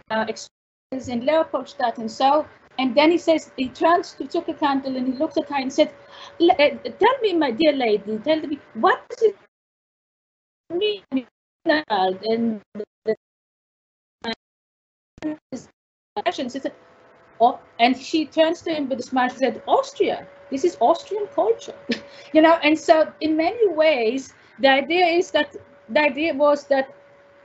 [0.09, 2.45] uh, experience in Leopoldstadt, and so.
[2.79, 5.71] And then he says he turns to a candle, and he looked at her and
[5.71, 5.93] said,
[6.41, 9.37] uh, "Tell me, my dear lady, tell me what does it
[10.73, 11.03] mean?"
[11.65, 12.61] And
[13.05, 13.15] the
[15.23, 16.73] She said,
[17.39, 19.29] oh, and she turns to him with a smile.
[19.29, 21.75] She said, Austria, this is Austrian culture.
[22.33, 25.55] you know, and so in many ways, the idea is that
[25.89, 26.93] the idea was that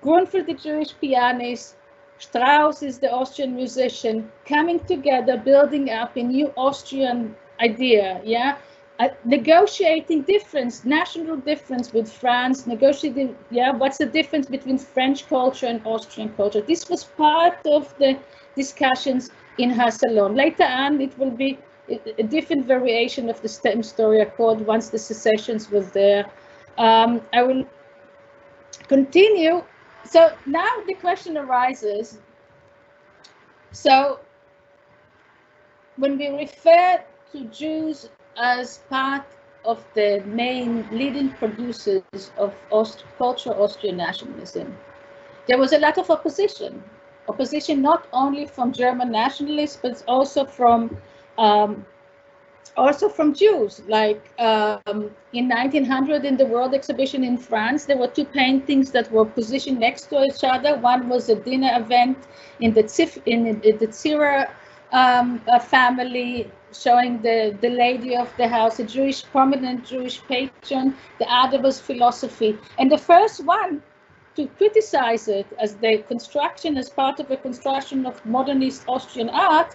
[0.03, 1.77] Grunfeld, the Jewish pianist,
[2.19, 8.57] Strauss is the Austrian musician, coming together, building up a new Austrian idea, yeah,
[8.99, 15.67] uh, negotiating difference, national difference with France, negotiating, yeah, what's the difference between French culture
[15.67, 16.63] and Austrian culture?
[16.63, 18.19] This was part of the
[18.55, 20.35] discussions in her salon.
[20.35, 24.99] Later on, it will be a, different variation of the stem story accord once the
[24.99, 26.27] secessions was there.
[26.79, 27.65] Um, I will
[28.89, 29.63] continue.
[30.05, 32.19] So now the question arises.
[33.73, 34.21] So
[35.97, 39.25] when we refer to Jews as part
[39.65, 44.77] of the main leading producers of Aust cultural Austrian nationalism,
[45.49, 46.83] there was a lot of opposition.
[47.29, 50.97] Opposition not only from German nationalists, but also from
[51.39, 51.85] um,
[52.77, 53.83] also from Jews.
[53.89, 59.11] Like um, in 1900, in the World Exhibition in France, there were two paintings that
[59.11, 60.77] were positioned next to each other.
[60.77, 62.19] One was a dinner event
[62.61, 64.49] in the Zif in, the
[64.93, 66.51] um, family,
[66.83, 70.95] showing the the lady of the house, a Jewish prominent Jewish patron.
[71.19, 71.29] The
[71.63, 73.83] was philosophy, and the first one
[74.37, 79.75] to criticize it as the construction as part of the construction of modernist Austrian art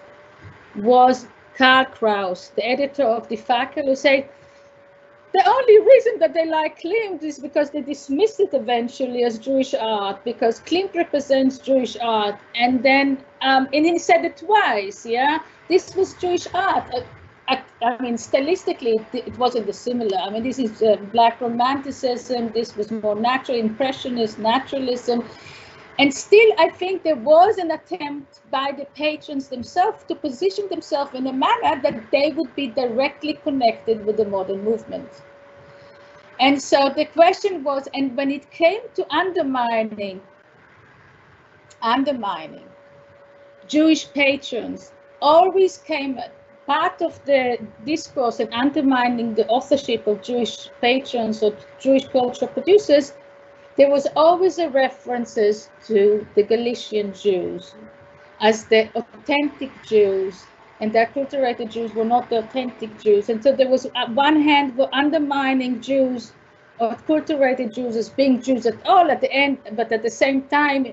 [0.75, 4.29] was Karl Kraus, the editor of Die Fackel, who said
[5.33, 9.73] the only reason that they like Klimt is because they dismiss it eventually as Jewish
[9.73, 12.35] art, because Klimt represents Jewish art.
[12.55, 15.39] And then, um, and he said it twice, yeah,
[15.69, 16.83] this was Jewish art.
[16.93, 17.05] I,
[17.47, 20.17] I, I mean, stylistically, it, it, wasn't similar.
[20.17, 25.23] I mean, this is uh, Black Romanticism, this was more natural Impressionist naturalism.
[26.01, 31.13] And still, I think there was an attempt by the patrons themselves to position themselves
[31.13, 35.07] in a manner that they would be directly connected with the modern movement.
[36.39, 40.21] And so the question was, and when it came to undermining,
[41.83, 42.65] undermining
[43.67, 46.19] Jewish patrons, always came
[46.65, 53.13] part of the discourse and undermining the authorship of Jewish patrons or Jewish cultural producers
[53.77, 57.73] there was always a references to the Galician Jews
[58.41, 60.45] as the authentic Jews
[60.81, 63.29] and the acculturated Jews were not the authentic Jews.
[63.29, 66.33] And so there was, at one hand, were undermining Jews
[66.79, 70.91] acculturated Jews as being Jews at all at the end, but at the same time,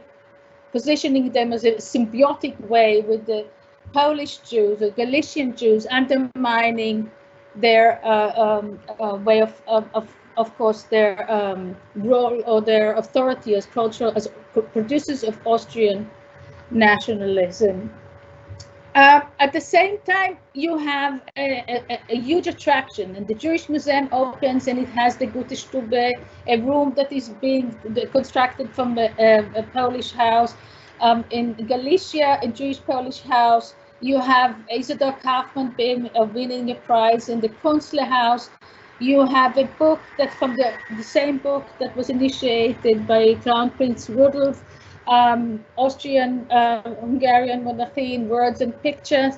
[0.73, 3.47] positioning them as a symbiotic way with the
[3.95, 7.11] Polish Jews or Galician Jews, undermining
[7.55, 12.95] their uh, um, uh, way of, of, of of course, their um, role or their
[12.95, 14.29] authority as cultural, as
[14.73, 16.09] producers of Austrian
[16.71, 17.93] nationalism.
[18.95, 23.69] Uh, at the same time, you have a, a, a, huge attraction, and the Jewish
[23.69, 26.15] Museum opens, and it has the Gute Stube,
[26.47, 27.77] a room that is being
[28.13, 30.55] constructed from a, a Polish house.
[31.01, 36.75] Um, in Galicia, a Jewish Polish house, you have Isidor Kaufmann being, uh, winning a
[36.75, 38.51] prize in the Kunstler House
[39.01, 43.71] you have a book that from the, the same book that was initiated by Crown
[43.71, 44.63] Prince Rudolf,
[45.07, 49.35] um, Austrian uh, Hungarian monachin words and pictures,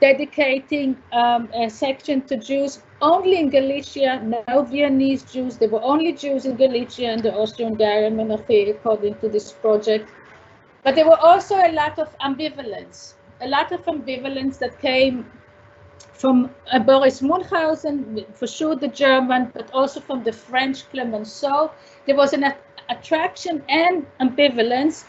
[0.00, 5.58] dedicating um, a section to Jews only in Galicia, no Viennese Jews.
[5.58, 10.10] There were only Jews in Galicia and the Austrian-Hungarian monarchy, according to this project.
[10.82, 15.30] But there were also a lot of ambivalence, a lot of ambivalence that came
[16.16, 21.70] from uh, Börries Münchhausen, for sure the German, but also from the French Clemenceau.
[22.06, 22.54] There was an
[22.88, 25.04] attraction and ambivalence.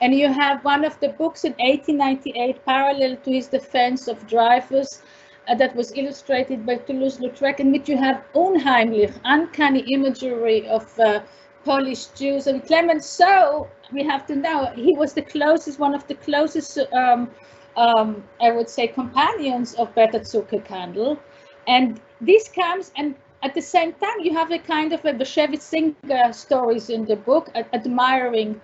[0.00, 5.02] And you have one of the books in 1898, parallel to his defense of Dreyfus,
[5.48, 11.20] uh, that was illustrated by Toulouse-Lautrec, in which you have unheimlich, uncanny imagery of uh,
[11.64, 12.46] Polish Jews.
[12.46, 17.30] And Clemenceau, we have to know, he was the closest, one of the closest um,
[17.76, 21.18] um, I would say, companions of Berta Zuckerkandl.
[21.66, 25.60] And this comes, and at the same time, you have a kind of a Bashevis
[25.60, 28.60] Singer stories in the book, admiring.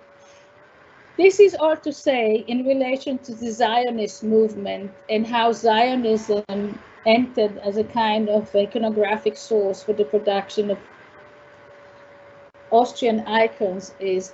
[1.15, 7.57] This is all to say in relation to the Zionist movement and how Zionism entered
[7.59, 10.79] as a kind of iconographic source for the production of
[12.71, 14.33] Austrian icons is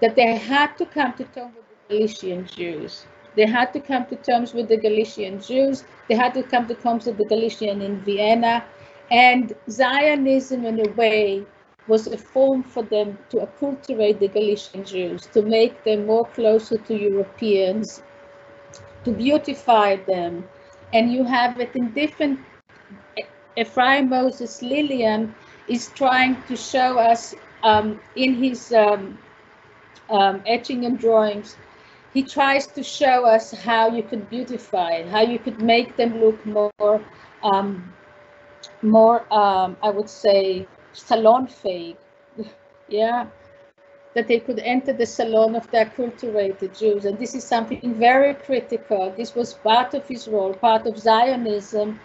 [0.00, 3.06] that they had to come to terms with the Galician Jews
[3.36, 5.84] they had to come to terms with the Galician Jews.
[6.08, 8.64] They had to come to terms with the Galician in Vienna.
[9.10, 11.44] And Zionism, in a way,
[11.86, 16.78] was a form for them to acculturate the Galician Jews, to make them more closer
[16.78, 18.02] to Europeans,
[19.04, 20.48] to beautify them.
[20.92, 22.40] And you have it in different,
[23.56, 25.32] Ephraim Moses Lilien
[25.68, 29.18] is trying to show us um, in his um,
[30.10, 31.56] um, etching and drawings,
[32.16, 36.18] he tries to show us how you could beautify it, how you could make them
[36.18, 36.98] look more,
[37.42, 37.92] um,
[38.80, 41.98] more, um, I would say, salon fake.
[42.88, 43.26] yeah,
[44.14, 47.04] that they could enter the salon of the acculturated Jews.
[47.04, 49.12] And this is something very critical.
[49.14, 52.00] This was part of his role, part of Zionism.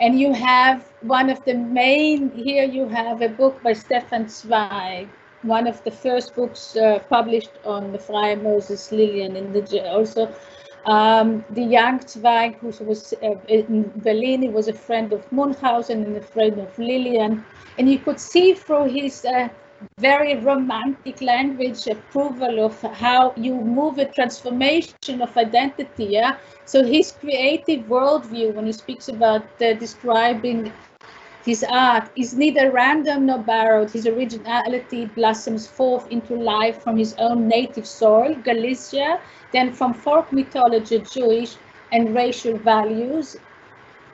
[0.00, 5.08] And you have one of the main, here you have a book by Stefan Zweig,
[5.44, 10.32] one of the first books uh, published on the Ephraim Moses Lilien in the also
[10.86, 16.04] um, the young Zweig, who was uh, in Berlin, he was a friend of Münchhausen
[16.04, 17.42] and a friend of Lilien
[17.78, 19.48] and you could see through his uh,
[19.98, 26.04] very romantic language approval of how you move a transformation of identity.
[26.04, 26.36] Yeah.
[26.64, 30.72] So his creative worldview, when he speaks about uh, describing
[31.44, 33.90] his art, is neither random nor borrowed.
[33.90, 39.20] His originality blossoms forth into life from his own native soil, Galicia,
[39.52, 41.56] then from folk mythology, Jewish
[41.92, 43.36] and racial values,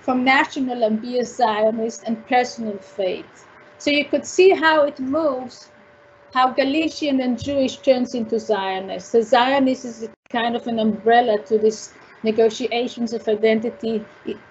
[0.01, 3.47] from national and Zionist and personal faith.
[3.79, 5.71] So you could see how it moves,
[6.35, 9.13] how Galician and Jewish turns into Zionist.
[9.13, 11.93] So Zionist is kind of an umbrella to this
[12.23, 14.05] negotiations of identity.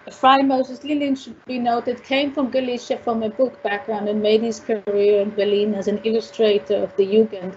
[0.08, 4.42] Ephraim Moses Lilien should be noted, came from Galicia from a book background and made
[4.42, 7.56] his career in Berlin as an illustrator of the Jugend.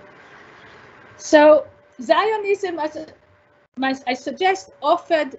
[1.16, 1.66] So
[2.00, 3.06] Zionism, as a,
[4.06, 5.38] I suggest, offered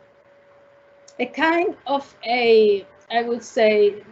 [1.19, 4.03] a kind of a, I would say,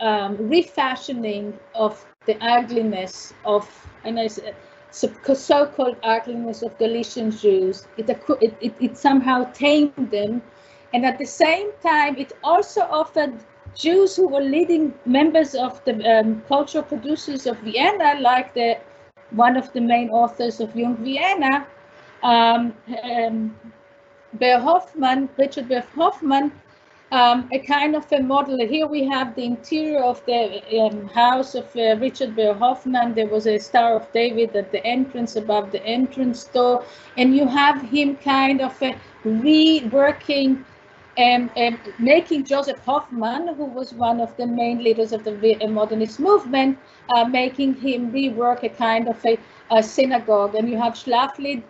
[0.00, 3.68] um, refashioning of the ugliness of,
[4.04, 4.54] and I said,
[4.92, 7.86] so-called ugliness of Galician Jews.
[7.96, 10.42] It, it, it, somehow tamed them.
[10.94, 13.32] And at the same time, it also offered
[13.74, 18.78] Jews who were leading members of the um, cultural producers of Vienna, like the
[19.30, 21.66] one of the main authors of Jung Vienna,
[22.22, 23.56] um, um,
[24.40, 26.52] Hofmann, Richard Beer Hoffman,
[27.12, 28.58] um, a kind of a model.
[28.66, 33.14] Here we have the interior of the um, house of uh, Richard Beer-Hofmann.
[33.14, 36.84] There was a Star of David at the entrance above the entrance door.
[37.18, 38.94] And you have him kind of uh,
[39.24, 40.64] reworking
[41.18, 45.68] um, um, making Josef Hoffmann, who was one of the main leaders of the uh,
[45.68, 46.78] modernist movement,
[47.14, 49.38] uh, making him rework a kind of a,
[49.70, 50.54] a synagogue.
[50.54, 51.62] And you have Schlaflied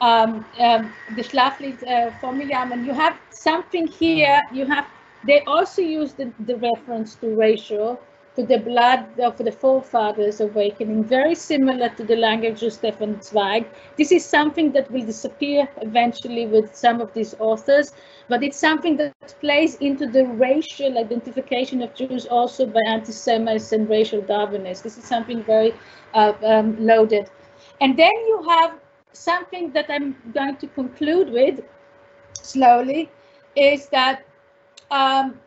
[0.00, 4.42] um, um, the Schlaflied uh, für Mirjam, and you have something here.
[4.52, 4.86] You have
[5.26, 8.00] they also use the, the reference to racial,
[8.36, 13.66] to the blood of the forefathers awakening, very similar to the language of Stefan Zweig.
[13.96, 17.92] This is something that will disappear eventually with some of these authors,
[18.28, 23.88] but it's something that plays into the racial identification of Jews also by anti-Semites and
[23.88, 24.82] racial Darwinists.
[24.82, 25.74] This is something very
[26.14, 27.30] uh, um, loaded.
[27.80, 28.78] And then you have
[29.16, 31.60] something that I'm going to conclude with
[32.40, 33.10] slowly
[33.56, 34.24] is that
[34.90, 35.40] um,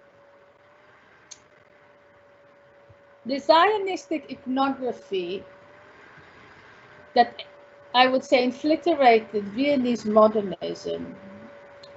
[3.26, 5.44] the Zionistic iconography
[7.16, 7.44] that
[7.94, 11.16] I would say infiltrated Viennese modernism,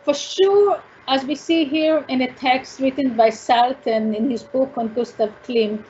[0.02, 4.72] for sure, as we see here in a text written by Salten in his book
[4.76, 5.84] on Gustav Klimt,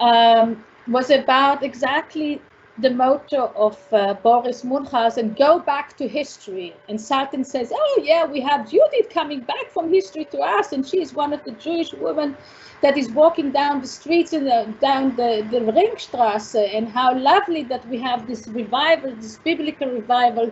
[0.00, 2.40] um, was about exactly
[2.80, 6.74] the motto of uh, Börries Münchhausen, go back to history.
[6.88, 10.86] And Salten says, oh yeah, we have Judith coming back from history to us, and
[10.86, 12.36] she is one of the Jewish women
[12.82, 17.62] that is walking down the streets and the, down the, the Ringstrasse, and how lovely
[17.64, 20.50] that we have this revival, this biblical revival.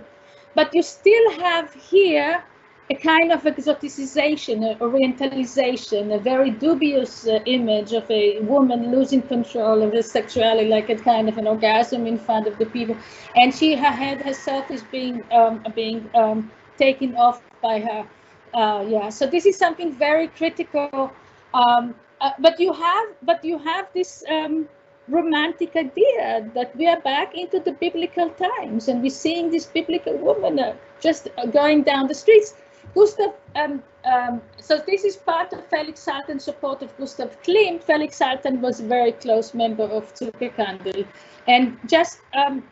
[0.54, 2.44] But you still have here
[2.90, 9.82] a kind of exoticization, orientalization, a very dubious uh, image of a woman losing control
[9.82, 12.96] of her sexuality, like a kind of an orgasm in front of the people,
[13.36, 18.06] and she her head herself is being um, being um, taken off by her.
[18.54, 21.12] Uh, yeah, so this is something very critical.
[21.52, 24.66] Um, uh, but you have, but you have this um,
[25.08, 30.16] romantic idea that we are back into the biblical times, and we're seeing this biblical
[30.16, 32.54] woman uh, just uh, going down the streets
[32.94, 37.82] Gustav, um, um, so this is part of Felix Salten's support of Gustav Klimt.
[37.82, 41.06] Felix Salten was a very close member of Zuckerkandl.
[41.46, 42.64] And just um,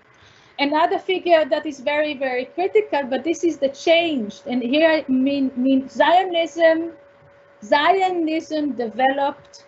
[0.59, 4.41] another figure that is very, very critical, but this is the change.
[4.47, 6.93] And here I mean, mean Zionism,
[7.63, 9.65] Zionism developed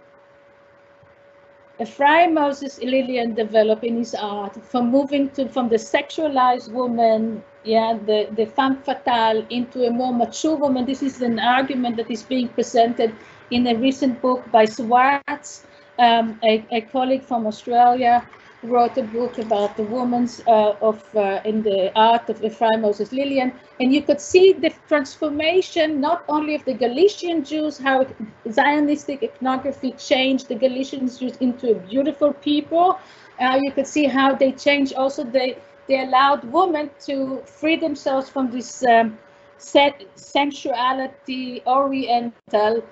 [1.80, 7.98] Ephraim Moses Lilien developed in his art from moving to from the sexualized woman yeah,
[8.06, 10.86] the, the femme fatale into a more mature woman.
[10.86, 13.14] This is an argument that is being presented
[13.50, 15.64] in a recent book by Swartz,
[15.98, 18.26] um, a, a, colleague from Australia,
[18.62, 23.10] wrote a book about the women's uh, of uh, in the art of Ephraim Moses
[23.10, 28.04] Lilien, and you could see the transformation not only of the Galician Jews, how
[28.46, 32.98] Zionistic ethnography changed the Galician Jews into a beautiful people.
[33.40, 34.94] Uh, you could see how they changed.
[34.94, 35.56] Also, they
[35.88, 39.18] they allowed women to free themselves from this um,
[39.58, 42.82] sensuality, Oriental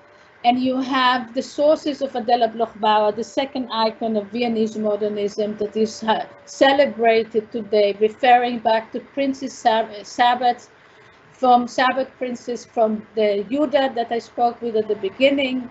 [0.45, 5.75] and you have the sources of Adele Bloch-Bauer, the second icon of Viennese modernism that
[5.75, 10.69] is uh, celebrated today, referring back to Princess Sab Sabbath,
[11.31, 15.69] from Sabbath Princess from the Judah that I spoke with at the beginning,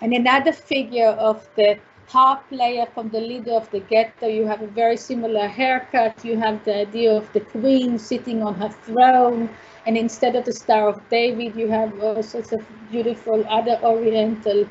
[0.00, 1.78] and another figure of the
[2.08, 4.26] harp player from the leader of the ghetto.
[4.26, 6.24] You have a very similar haircut.
[6.24, 9.48] You have the idea of the queen sitting on her throne.
[9.86, 14.68] And instead of the Star of David, you have all sorts of beautiful other Oriental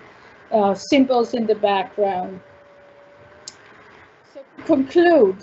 [0.51, 2.39] uh, symbols in the background.
[4.33, 5.37] So to conclude,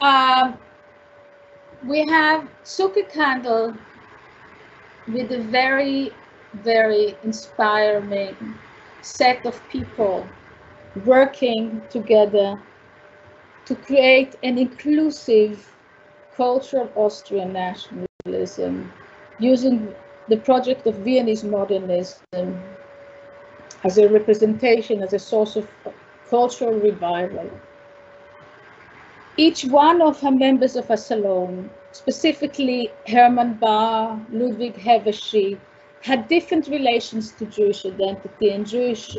[0.00, 0.58] um,
[1.84, 3.76] we have Zuckerkandl
[5.08, 6.12] with a very,
[6.54, 8.36] very inspiring
[9.00, 10.26] set of people
[11.04, 12.60] working together
[13.64, 15.74] to create an inclusive
[16.36, 18.92] cultural Austrian nationalism
[19.38, 19.94] using
[20.28, 22.62] the project of Viennese modernism
[23.84, 25.68] as a representation, as a source of
[26.28, 27.50] cultural revival.
[29.36, 35.58] Each one of her members of her salon, specifically Hermann Bahr, Ludwig Hevesi,
[36.02, 39.16] had different relations to Jewish identity and Jewish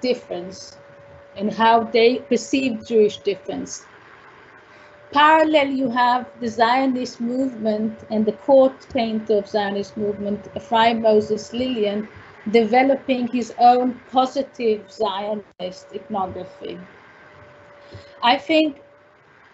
[0.00, 0.76] difference
[1.36, 3.84] and how they perceived Jewish difference.
[5.12, 11.52] Parallel, you have the Zionist movement and the court painter of Zionist movement, Ephraim Moses
[11.52, 12.08] Lilien,
[12.50, 16.78] developing his own positive Zionist iconography.
[18.22, 18.80] I think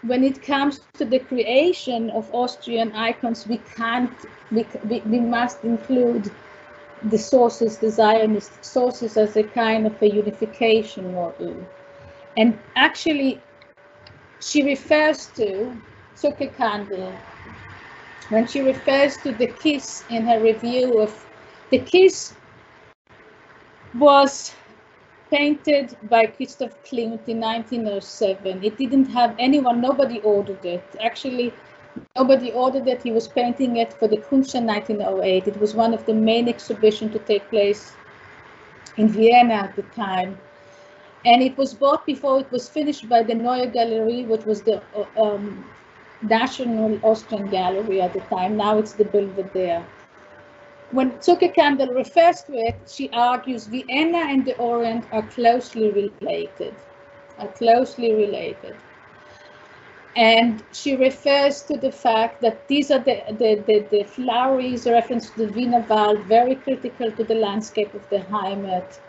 [0.03, 4.13] when it comes to the creation of Austrian icons, we can't,
[4.51, 6.31] we, we, we must include
[7.05, 11.55] the sources, the Zionist sources as a kind of a unification model.
[12.37, 13.41] And actually,
[14.39, 15.75] she refers to
[16.57, 17.19] Candle
[18.29, 21.25] when she refers to the kiss in her review of
[21.69, 22.33] the kiss
[23.95, 24.53] was
[25.29, 28.63] painted by Christoph Klimt in 1907.
[28.63, 30.83] It didn't have anyone, nobody ordered it.
[31.01, 31.53] Actually,
[32.15, 33.01] Nobody ordered it.
[33.01, 35.47] He was painting it for the Kunsthalle 1908.
[35.47, 37.93] It was one of the main exhibitions to take place
[38.97, 40.37] in Vienna at the time.
[41.25, 44.81] And it was bought before it was finished by the Neue Galerie, which was the
[45.17, 45.63] um,
[46.21, 48.57] National Austrian Gallery at the time.
[48.57, 49.83] Now it's the Belvedere.
[50.91, 56.75] When Zuckerkandl refers to it, she argues Vienna and the Orient are closely related,
[57.39, 58.75] are closely related
[60.15, 65.47] and she refers to the fact that these are the, the, the, the reference to
[65.47, 68.99] the Wienerwald, very critical to the landscape of the Heimat.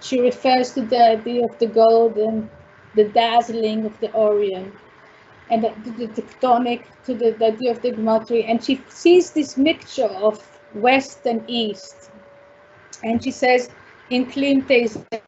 [0.00, 2.50] She refers to the idea of the golden,
[2.94, 4.74] the dazzling of the Orient,
[5.50, 8.44] and the, the, tectonic to the, the, idea of the geometry.
[8.44, 10.42] And she sees this mixture of
[10.74, 12.10] West and East.
[13.04, 13.70] And she says,
[14.08, 15.20] in Klimt, there is a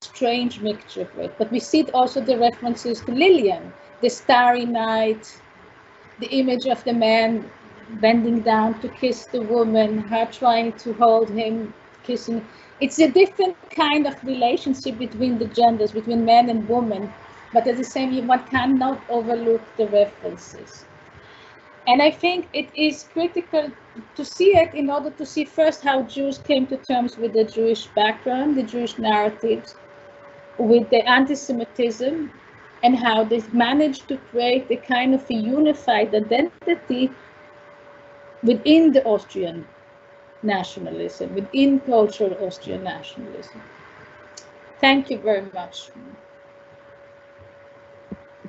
[0.00, 1.34] strange mixture of it.
[1.36, 3.70] But we see also the references to Lilien,
[4.04, 5.40] the starry night,
[6.20, 7.50] the image of the man
[8.02, 12.46] bending down to kiss the woman, her trying to hold him, kissing.
[12.82, 17.14] It's a different kind of relationship between the genders, between man and woman,
[17.54, 20.84] but at the same time, one cannot overlook the references.
[21.86, 23.70] And I think it is critical
[24.16, 27.44] to see it in order to see first how Jews came to terms with the
[27.44, 29.74] Jewish background, the Jewish narratives,
[30.58, 32.30] with the anti-Semitism,
[32.84, 37.10] and how they managed to create a kind of a unified identity
[38.42, 39.66] within the Austrian
[40.42, 43.62] nationalism, within cultural Austrian nationalism.
[44.80, 45.88] Thank you very much.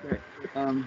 [0.02, 0.20] Great.
[0.54, 0.86] Um,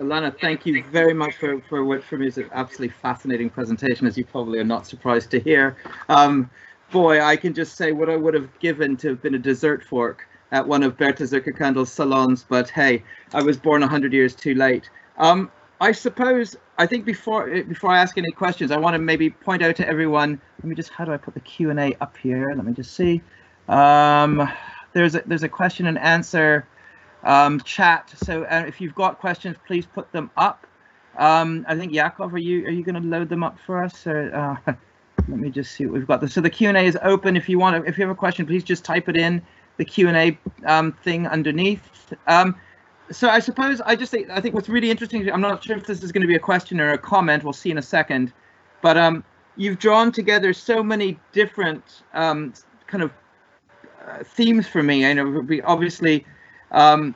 [0.00, 4.08] Elana, thank you very much for, for what for me is an absolutely fascinating presentation,
[4.08, 5.76] as you probably are not surprised to hear.
[6.08, 6.50] Um,
[6.90, 9.84] boy, I can just say what I would have given to have been a dessert
[9.84, 14.54] fork at one of Berta Zuckerkandl's salons, but hey, I was born 100 years too
[14.54, 14.90] late.
[15.18, 19.30] Um, I suppose, I think before before I ask any questions, I want to maybe
[19.30, 22.52] point out to everyone, let me just, how do I put the Q&A up here?
[22.54, 23.22] Let me just see.
[23.68, 24.50] Um,
[24.92, 26.66] there's, a, there's a question and answer
[27.22, 28.12] um, chat.
[28.16, 30.66] So uh, if you've got questions, please put them up.
[31.16, 34.06] Um, I think Yakov, are you are you going to load them up for us?
[34.06, 34.34] Or,
[34.66, 34.72] uh,
[35.28, 36.28] let me just see what we've got.
[36.30, 37.36] So the Q&A is open.
[37.36, 39.42] If you want, to, if you have a question, please just type it in
[39.80, 42.12] the Q&A um, thing underneath.
[42.26, 42.54] Um,
[43.10, 45.32] so I suppose I just think I think what's really interesting.
[45.32, 47.42] I'm not sure if this is going to be a question or a comment.
[47.42, 48.30] We'll see in a second,
[48.82, 49.24] but um,
[49.56, 52.52] you've drawn together so many different um,
[52.86, 53.10] kind of
[54.06, 55.06] uh, themes for me.
[55.06, 56.26] I know obviously.
[56.70, 57.14] Um,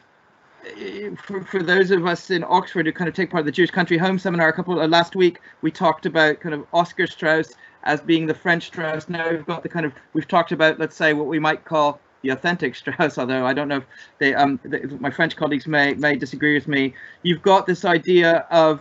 [1.23, 3.71] for, for those of us in Oxford who kind of take part of the Jewish
[3.71, 7.53] Country Home Seminar a couple uh, last week, we talked about kind of Oscar Straus
[7.83, 9.07] as being the French Strauss.
[9.11, 12.01] Now we've got the kind of we've talked about let's say what we might call
[12.25, 13.85] the authentic Strauss, although I don't know if
[14.19, 16.95] they, um, they, my French colleagues may may disagree with me.
[17.23, 18.81] You've got this idea of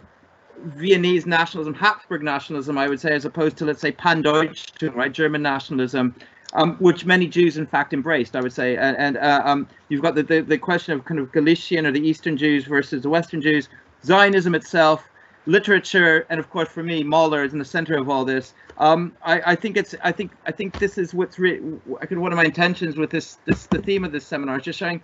[0.64, 5.42] Viennese nationalism, Habsburg nationalism, I would say, as opposed to let's say Pandeutschtum, right, German
[5.42, 6.16] nationalism,
[6.54, 8.78] um, which many Jews in fact embraced, I would say.
[8.78, 11.92] And, and uh, um, you've got the, the the question of kind of Galician or
[11.92, 13.70] the Eastern Jews versus the Western Jews,
[14.04, 15.04] Zionism itself,
[15.46, 18.54] literature, and of course for me, Mahler is in the center of all this.
[18.78, 22.38] Um, I, I, think it's I think I think this is what's really one of
[22.38, 25.02] my intentions with this this the theme of this seminar is just showing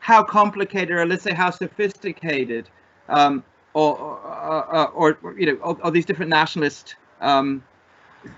[0.00, 2.68] how complicated or let's say how sophisticated
[3.08, 7.62] um, or, or, or, or, you know all, all, these different nationalist um,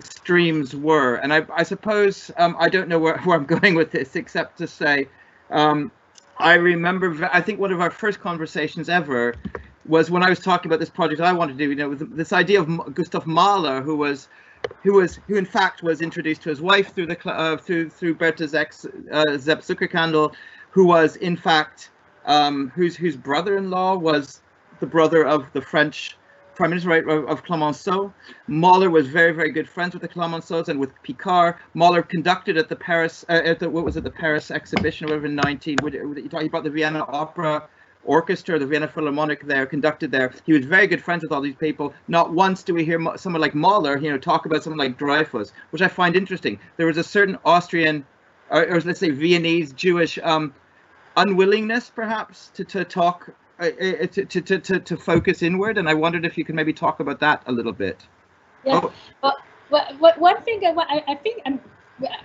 [0.01, 3.91] streams were and I, I suppose um, I don't know where, where I'm going with
[3.91, 5.09] this except to say
[5.51, 5.91] um,
[6.39, 9.35] I remember I think one of our first conversations ever
[9.87, 12.33] was when I was talking about this project I wanted to do you know this
[12.33, 14.29] idea of Gustav Mahler who was
[14.83, 18.15] who was who in fact was introduced to his wife through the uh, through through
[18.15, 20.35] Berta's ex uh, Zuckerkandl,
[20.71, 21.91] who was in fact
[22.25, 24.41] um, whose whose brother-in-law was
[24.81, 26.17] the brother of the French
[26.55, 28.13] prime minister right, of, Clemenceau.
[28.47, 31.57] Mahler was very very good friends with the Clemenceaus and with Picquart.
[31.75, 35.27] Mahler conducted at the Paris uh, at the what was it the Paris exhibition whatever
[35.27, 35.77] in 19.
[35.83, 37.69] He brought the Vienna Opera
[38.05, 40.33] orchestra, the Vienna Philharmonic there, conducted there.
[40.47, 41.95] He was very good friends with all these people.
[42.09, 45.53] Not once do we hear someone like Mahler, you know, talk about someone like Dreyfus,
[45.71, 46.59] which I find interesting.
[46.77, 48.05] There was a certain Austrian,
[48.51, 50.55] or, or let's say Viennese Jewish um,
[51.17, 53.31] unwillingness, perhaps, to, to talk,
[53.61, 55.79] uh, uh to, to, to, to focus inward.
[55.79, 58.07] And I wondered if you could maybe talk about that a little bit.
[58.65, 58.81] Yeah.
[59.23, 59.33] Oh.
[59.71, 61.59] Well, well, one thing I, I think I'm,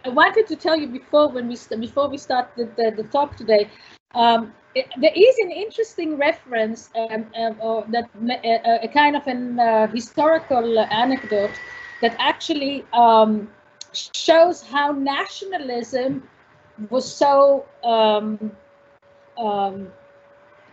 [0.06, 3.36] I wanted to tell you before when we before we start the, the, the talk
[3.38, 3.70] today
[4.16, 9.26] um, it, there is an interesting reference um, um, or that uh, a kind of
[9.28, 11.52] an uh, historical anecdote
[12.02, 13.50] that actually um,
[13.94, 16.28] shows how nationalism
[16.90, 18.52] was so um,
[19.38, 19.92] um,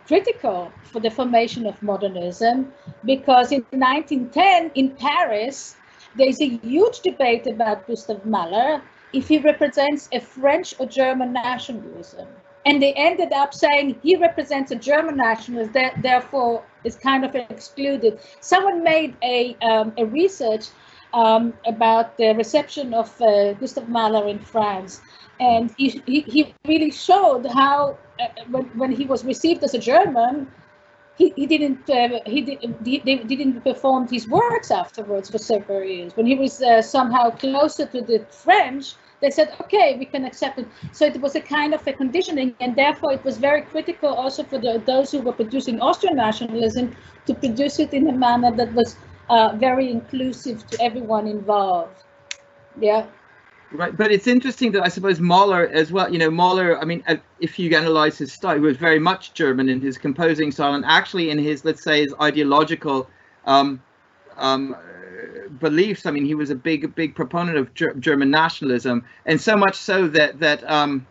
[0.05, 2.71] critical for the formation of modernism.
[3.03, 5.75] Because in 1910 in Paris
[6.15, 8.81] there's a huge debate about Gustav Mahler
[9.13, 12.27] if he represents a French or German nationalism
[12.67, 17.33] and they ended up saying he represents a German nationalist, that therefore is kind of
[17.33, 18.19] excluded.
[18.41, 20.65] Someone made a, um, a research
[21.13, 24.99] um, about the reception of uh, Gustav Mahler in France,
[25.39, 29.79] and he, he, he really showed how uh, when, when he was received as a
[29.79, 30.51] German,
[31.17, 35.83] he, he didn't uh, he, did, he, they didn't perform his works afterwards for several
[35.83, 36.15] years.
[36.17, 40.59] When he was uh, somehow closer to the French, they said, okay, we can accept
[40.59, 40.67] it.
[40.91, 44.43] So it was a kind of a conditioning, and therefore it was very critical also
[44.43, 46.95] for the, those who were producing Austrian nationalism
[47.25, 48.95] to produce it in a manner that was
[49.29, 52.03] uh, very inclusive to everyone involved.
[52.79, 53.07] Yeah.
[53.71, 56.09] Right, but it's interesting that I suppose Mahler as well.
[56.09, 56.79] You know, Mahler.
[56.79, 59.97] I mean, uh, if you analyze his style, he was very much German in his
[59.97, 63.09] composing style, and actually in his, let's say, his ideological
[63.45, 63.81] um,
[64.37, 64.75] um,
[65.59, 66.05] beliefs.
[66.05, 69.75] I mean, he was a big, big proponent of Ger German nationalism, and so much
[69.75, 71.05] so that that um,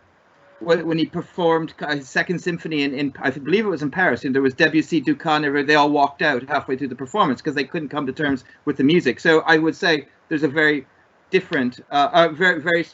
[0.59, 4.33] when he performed his second symphony in, in I believe it was in Paris, and
[4.33, 7.89] there was Debussy, Dukas, they all walked out halfway through the performance because they couldn't
[7.89, 9.19] come to terms with the music.
[9.19, 10.87] So I would say there's a very
[11.29, 12.85] different, uh, very, very,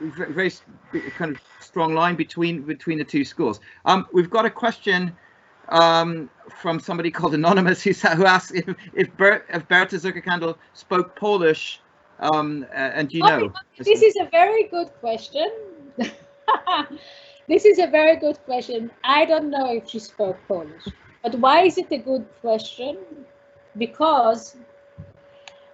[0.00, 0.50] very, very
[1.16, 3.60] kind of strong line between between the two schools.
[3.84, 5.16] Um, we've got a question
[5.68, 11.16] um, from somebody called Anonymous who, who asked if if, Bert, if Berta Zuckerkandl spoke
[11.16, 11.80] Polish,
[12.20, 13.52] um, and you know?
[13.78, 15.50] This is a very good question.
[17.48, 18.90] this is a very good question.
[19.04, 20.86] I don't know if she spoke Polish,
[21.22, 22.98] but why is it a good question?
[23.76, 24.56] Because,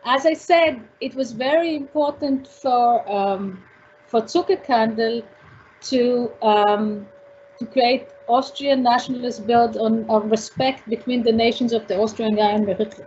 [0.05, 3.63] as I said, it was very important for um,
[4.07, 5.23] for Zuckerkandl
[5.83, 7.07] to um,
[7.59, 12.37] to create Austrian nationalists built on, on respect between the nations of the Austrian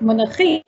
[0.01, 0.63] monarchy,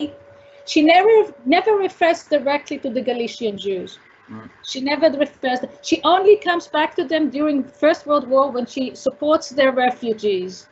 [0.66, 4.00] she never never refers directly to the Galician Jews.
[4.30, 4.50] Mm.
[4.66, 5.60] She never refers.
[5.82, 10.68] She only comes back to them during First World War when she supports their refugees.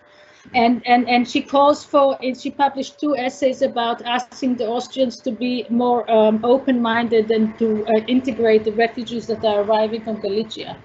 [0.54, 5.20] and and and she calls for and she published two essays about asking the austrians
[5.22, 10.20] to be more um, open-minded and to uh, integrate the refugees that are arriving from
[10.20, 10.78] galicia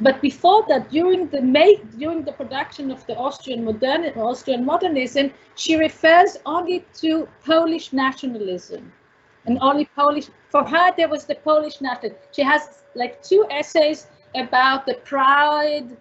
[0.00, 5.32] but before that during the make during the production of the austrian modern austrian modernism
[5.54, 8.92] she refers only to polish nationalism
[9.46, 14.06] and only polish for her there was the polish national she has like two essays
[14.34, 15.96] about the proud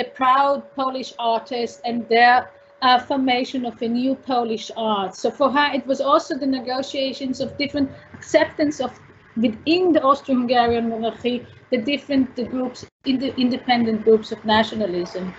[0.00, 2.50] the proud Polish artists and their
[2.82, 5.14] uh, formation of a new Polish art.
[5.14, 8.98] So for her, it was also the negotiations of different acceptance of
[9.36, 15.32] within the Austro-Hungarian monarchy, the different the groups, in the independent groups of nationalism.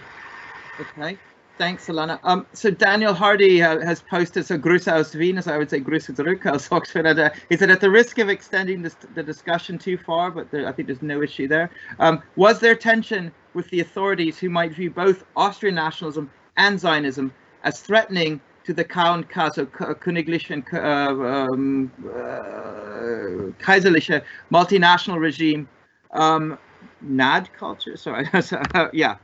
[0.79, 1.17] Okay,
[1.57, 2.19] thanks, Elana.
[2.23, 5.79] Um, so Daniel Hardy uh, has posted, so Grüße aus Wien, as I would say,
[5.79, 7.05] Grüße aus Oxford.
[7.05, 10.49] And, uh, he said, at the risk of extending this, the discussion too far, but
[10.51, 11.69] there, I think there's no issue there.
[11.99, 17.34] Um, was there tension with the authorities who might view both Austrian nationalism and Zionism
[17.63, 25.67] as threatening to the Count Königlichen uh, um, uh, Kaiserliche multinational regime,
[26.14, 26.57] um,
[27.01, 27.97] NAD culture?
[27.97, 28.28] Sorry,
[28.93, 29.18] yeah,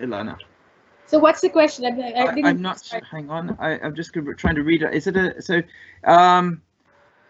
[0.00, 0.36] Elana.
[1.06, 1.84] So what's the question?
[1.84, 2.82] I, I am not.
[3.10, 3.56] Hang on.
[3.60, 4.92] I, am just trying to read it.
[4.92, 5.62] Is it a so?
[6.04, 6.62] Um,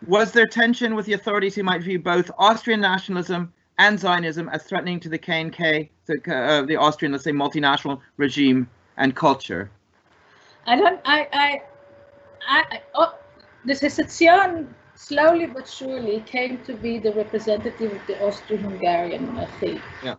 [0.07, 4.63] was there tension with the authorities who might view both Austrian nationalism and Zionism as
[4.63, 9.71] threatening to the KNK, the, uh, the Austrian, let's say, multinational regime and culture?
[10.67, 11.01] I don't.
[11.05, 11.29] I.
[11.33, 11.63] I.
[12.49, 12.83] I.
[12.95, 13.15] Oh,
[13.67, 19.83] the secession slowly but surely came to be the representative of the Austro-Hungarian monarchy.
[20.03, 20.17] Yeah.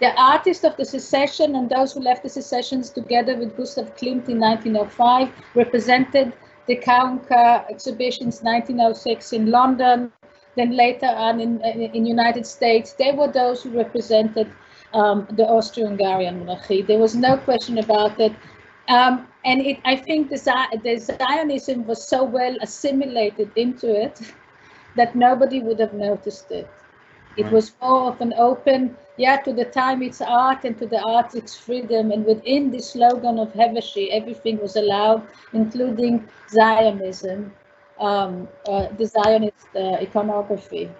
[0.00, 4.28] The artists of the secession and those who left the secessions together with Gustav Klimt
[4.28, 6.32] in 1905 represented
[6.66, 10.10] the Kaunka exhibitions 1906 in London,
[10.56, 12.94] then later on in in United States.
[12.94, 14.50] They were those who represented
[14.94, 16.82] um, the Austro-Hungarian monarchy.
[16.82, 18.32] There was no question about it.
[18.88, 20.36] Um, and it, I think the,
[20.82, 24.20] the Zionism was so well assimilated into it
[24.96, 26.68] that nobody would have noticed it.
[27.36, 27.52] It right.
[27.52, 31.34] was more of an open, yeah, to the time it's art and to the art
[31.34, 32.12] it's freedom.
[32.12, 37.52] And within the slogan of Hevesi, everything was allowed, including Zionism,
[37.98, 40.90] um, uh, the Zionist uh, iconography.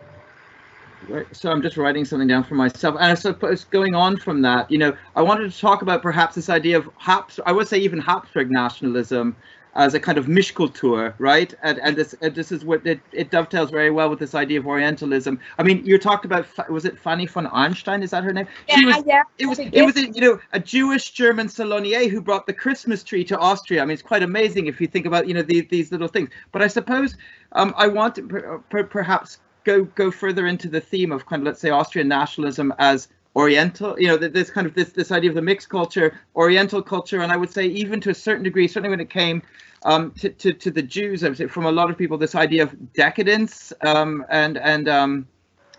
[1.08, 1.26] Right.
[1.32, 2.96] So I'm just writing something down for myself.
[2.96, 6.34] And I suppose going on from that, you know, I wanted to talk about perhaps
[6.34, 9.36] this idea of Habs, I would say even Habsburg nationalism
[9.76, 11.52] as a kind of Mischkultur, right?
[11.62, 14.60] And, and this and this is what it, it dovetails very well with this idea
[14.60, 15.38] of Orientalism.
[15.58, 18.02] I mean, you talked about was it Fanny von Arnstein?
[18.02, 18.46] Is that her name?
[18.68, 19.22] Yeah, she was, yeah.
[19.38, 23.24] It was it was you know a Jewish German salonier who brought the Christmas tree
[23.24, 23.82] to Austria.
[23.82, 26.30] I mean, it's quite amazing if you think about you know these these little things.
[26.52, 27.16] But I suppose
[27.52, 31.42] um, I want to per, per, perhaps go go further into the theme of kind
[31.42, 35.28] of let's say Austrian nationalism as Oriental, you know, this kind of this this idea
[35.28, 38.68] of the mixed culture, Oriental culture, and I would say even to a certain degree,
[38.68, 39.42] certainly when it came
[39.84, 42.36] um, to, to to the Jews, I would say from a lot of people, this
[42.36, 45.26] idea of decadence um, and and um,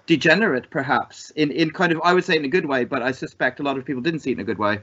[0.05, 3.11] degenerate, perhaps in in kind of I would say in a good way, but I
[3.11, 4.79] suspect a lot of people didn't see it in a good way.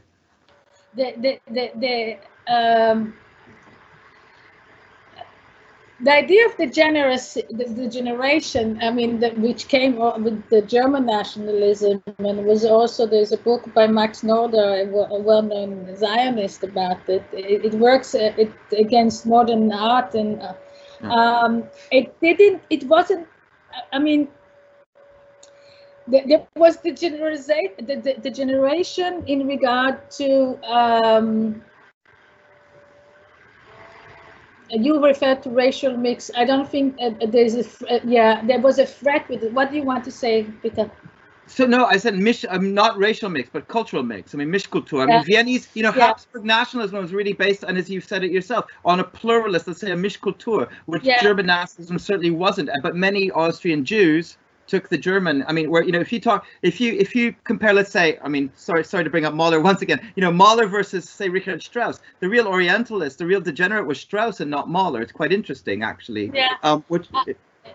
[0.94, 3.14] The the the, the um
[6.02, 10.60] the idea of the generous the, the generation i mean the, which came with the
[10.62, 14.68] german nationalism and was also there's a book by max nordau
[15.10, 17.24] a well-known zionist about it.
[17.32, 20.54] It, it works uh, it, against modern art and uh,
[21.04, 23.26] um, it didn't it wasn't
[23.92, 24.28] i mean
[26.08, 31.62] there was the generation the, the, the generation in regard to um,
[34.72, 36.30] you referred to racial mix.
[36.36, 39.52] I don't think uh, there's a, uh, yeah, there was a threat with it.
[39.52, 40.90] What do you want to say, Peter?
[41.46, 42.44] So no, I said mish.
[42.48, 44.34] I'm um, not racial mix, but cultural mix.
[44.34, 45.02] I mean Mischkultur.
[45.02, 45.22] I mean yeah.
[45.24, 46.06] Viennese, you know, yeah.
[46.06, 49.66] Habsburg nationalism was really based, and as you said it yourself, on a pluralist.
[49.66, 51.20] Let's say a Mischkultur, which yeah.
[51.20, 52.70] German nationalism certainly wasn't.
[52.82, 54.38] But many Austrian Jews
[54.72, 55.44] took the German.
[55.46, 58.18] I mean, where you know, if you talk, if you if you compare, let's say,
[58.22, 60.00] I mean, sorry, sorry to bring up Mahler once again.
[60.16, 62.00] You know, Mahler versus say Richard Strauss.
[62.20, 65.02] The real Orientalist, the real degenerate was Strauss and not Mahler.
[65.02, 66.30] It's quite interesting, actually.
[66.32, 66.54] Yeah.
[66.62, 67.06] Um, which.
[67.12, 67.24] Uh,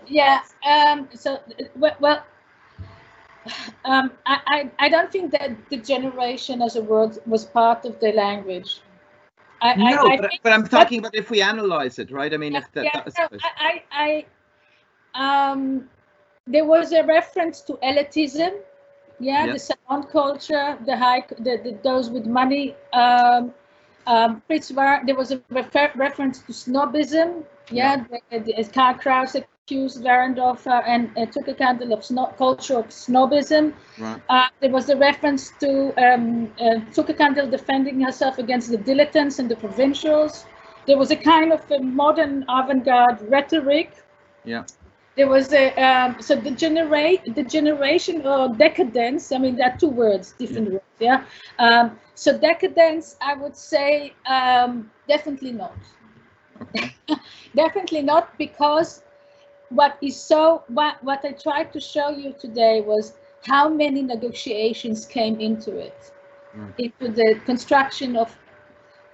[0.07, 0.41] yeah.
[0.67, 1.07] Um.
[1.13, 1.39] So
[1.75, 2.23] well.
[3.85, 7.97] Um, I, I, I don't think that the generation as a word was part of
[8.01, 8.81] the language.
[9.61, 12.33] I, no, I, but, but, I'm talking about if we analyze it, right?
[12.33, 14.25] I mean, yeah, if that, yeah, no, I, I,
[15.15, 15.87] I, um,
[16.47, 18.59] there was a reference to elitism
[19.19, 23.53] yeah the sound culture the high the, the those with money um
[24.05, 28.39] um there was a refer, reference to snobism yeah, yeah.
[28.39, 33.73] the, the Karl Kraus accused Waerndorfer and uh, Zuckerkandl of snob, culture of snobism.
[33.97, 34.21] Right.
[34.29, 39.49] Uh, there was a reference to um, uh, Zuckerkandl defending herself against the dilettantes and
[39.49, 40.45] the provincials.
[40.85, 43.91] There was a kind of a modern avant-garde rhetoric.
[44.45, 44.63] Yeah.
[45.17, 49.31] There was a um, so the generate the generation or decadence.
[49.31, 50.73] I mean, there are two words, different yeah.
[50.73, 50.85] words.
[50.99, 51.23] Yeah.
[51.57, 55.75] Um, so decadence, I would say, um, definitely not.
[56.61, 56.95] Okay.
[57.55, 59.01] definitely not because
[59.69, 63.13] what is so what what I tried to show you today was
[63.43, 66.11] how many negotiations came into it,
[66.55, 66.71] mm.
[66.77, 68.35] into the construction of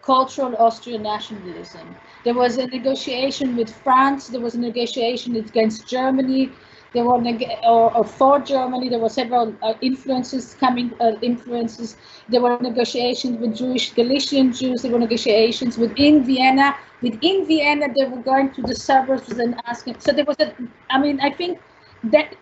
[0.01, 1.95] cultural Austrian nationalism.
[2.23, 4.27] There was a negotiation with France.
[4.27, 6.51] There was a negotiation against Germany.
[6.93, 7.21] There were
[7.63, 8.87] or, or, for Germany.
[8.87, 11.97] There were several uh, influences coming uh, influences.
[12.29, 14.83] There were negotiations with Jewish Galician Jews.
[14.83, 16.75] There were negotiations within Vienna.
[17.01, 19.99] Within Vienna, they were going to the suburbs and asking.
[19.99, 20.53] So there was a.
[20.91, 21.59] I mean, I think
[22.05, 22.35] that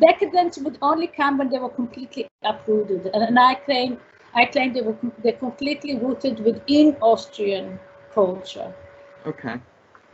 [0.00, 3.06] decadence would only come when they were completely uprooted.
[3.14, 3.98] And, and I claim,
[4.34, 7.78] I claim they were they're completely rooted within Austrian
[8.14, 8.74] culture.
[9.28, 9.60] Okay.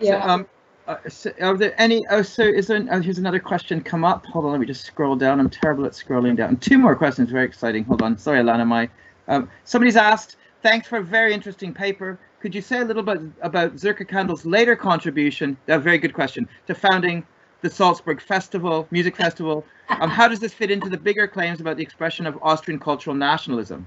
[0.01, 0.23] Yeah.
[0.23, 0.47] So, um,
[0.87, 2.05] uh, so are there any?
[2.11, 2.85] Oh, so is there?
[2.91, 4.27] Oh, here's another question come up.
[4.27, 5.41] Hold on, let me just scroll down.
[5.41, 6.57] I'm terrible at scrolling down.
[6.57, 7.85] Two more questions, very exciting.
[7.85, 8.19] Hold on.
[8.19, 8.67] Sorry, Elana.
[8.67, 8.91] My
[9.29, 10.37] um, somebody's asked.
[10.63, 12.19] Thanks for a very interesting paper.
[12.41, 15.57] Could you say a little bit about Zuckerkandl's later contribution?
[15.69, 17.25] A very good question to founding
[17.63, 19.65] the Salzburg Festival, Music Festival.
[19.89, 23.17] Um, how does this fit into the bigger claims about the expression of Austrian cultural
[23.17, 23.87] nationalism?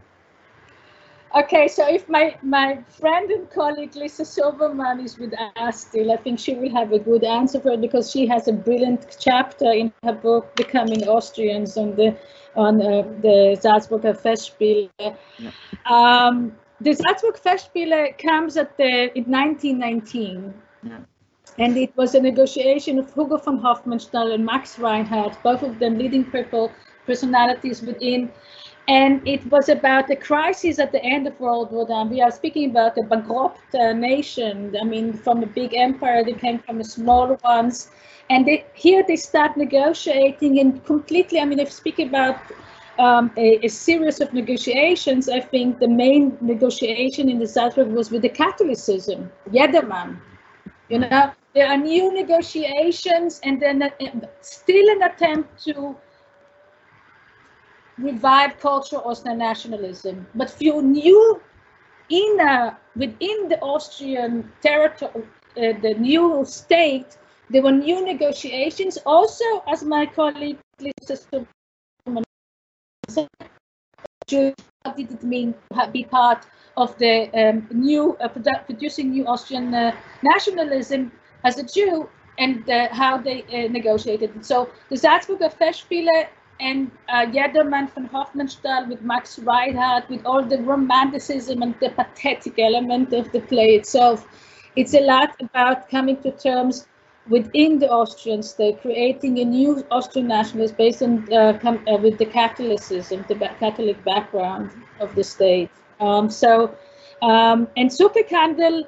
[1.36, 6.18] Okay, so if my, my friend and colleague Lisa Silverman is with us still, I
[6.18, 9.72] think she will have a good answer for it because she has a brilliant chapter
[9.72, 12.18] in her book Becoming Austrians on the
[12.56, 14.90] on uh, the Salzburger Festspiele.
[15.38, 15.52] Yeah.
[15.86, 20.54] Um, the Salzburg Festspiele comes at the in 1919.
[20.84, 21.00] Yeah.
[21.60, 25.98] And it was a negotiation of Hugo von Hofmannsthal and Max Reinhardt, both of them
[25.98, 26.72] leading people,
[27.06, 28.32] personalities within
[28.88, 32.04] and it was about the crisis at the end of World War I.
[32.04, 34.76] We are speaking about a bankrupt uh, nation.
[34.80, 37.90] I mean, from a big empire, they came from the smaller ones.
[38.30, 42.38] And they, here they start negotiating and completely, I mean, if speak about
[42.98, 48.10] um, a, a, series of negotiations, I think the main negotiation in the Salzburg was
[48.10, 50.20] with the Catholicism, Jedermann.
[50.90, 53.90] You know, there are new negotiations and then uh,
[54.42, 55.96] still an attempt to
[57.98, 60.28] revive cultural Austrian nationalism.
[60.36, 61.42] But few new
[62.10, 65.24] in uh, within the Austrian territory,
[65.58, 67.18] uh, the new state,
[67.50, 68.98] there were new negotiations.
[69.06, 71.48] Also, as my colleague Lisa said,
[74.28, 74.54] did
[75.12, 76.46] it mean to be part
[76.76, 78.28] of the um, new uh,
[78.66, 81.12] producing new Austrian uh, nationalism
[81.44, 84.46] as a Jew and uh, how they uh, negotiated.
[84.46, 86.28] So the Salzburger Festspiele
[86.60, 92.58] and uh, Jedermann von Hofmannsthal with Max Reinhardt, with all the romanticism and the pathetic
[92.60, 94.28] element of the play itself.
[94.76, 96.88] It's a lot about coming to terms
[97.30, 102.26] within the Austrian state, creating a new Austrian nationalism based on uh, uh, with the
[102.26, 105.70] Catholicism, the Catholic background of the state.
[106.00, 106.76] Um, so,
[107.22, 108.84] um, and Zuckerkandl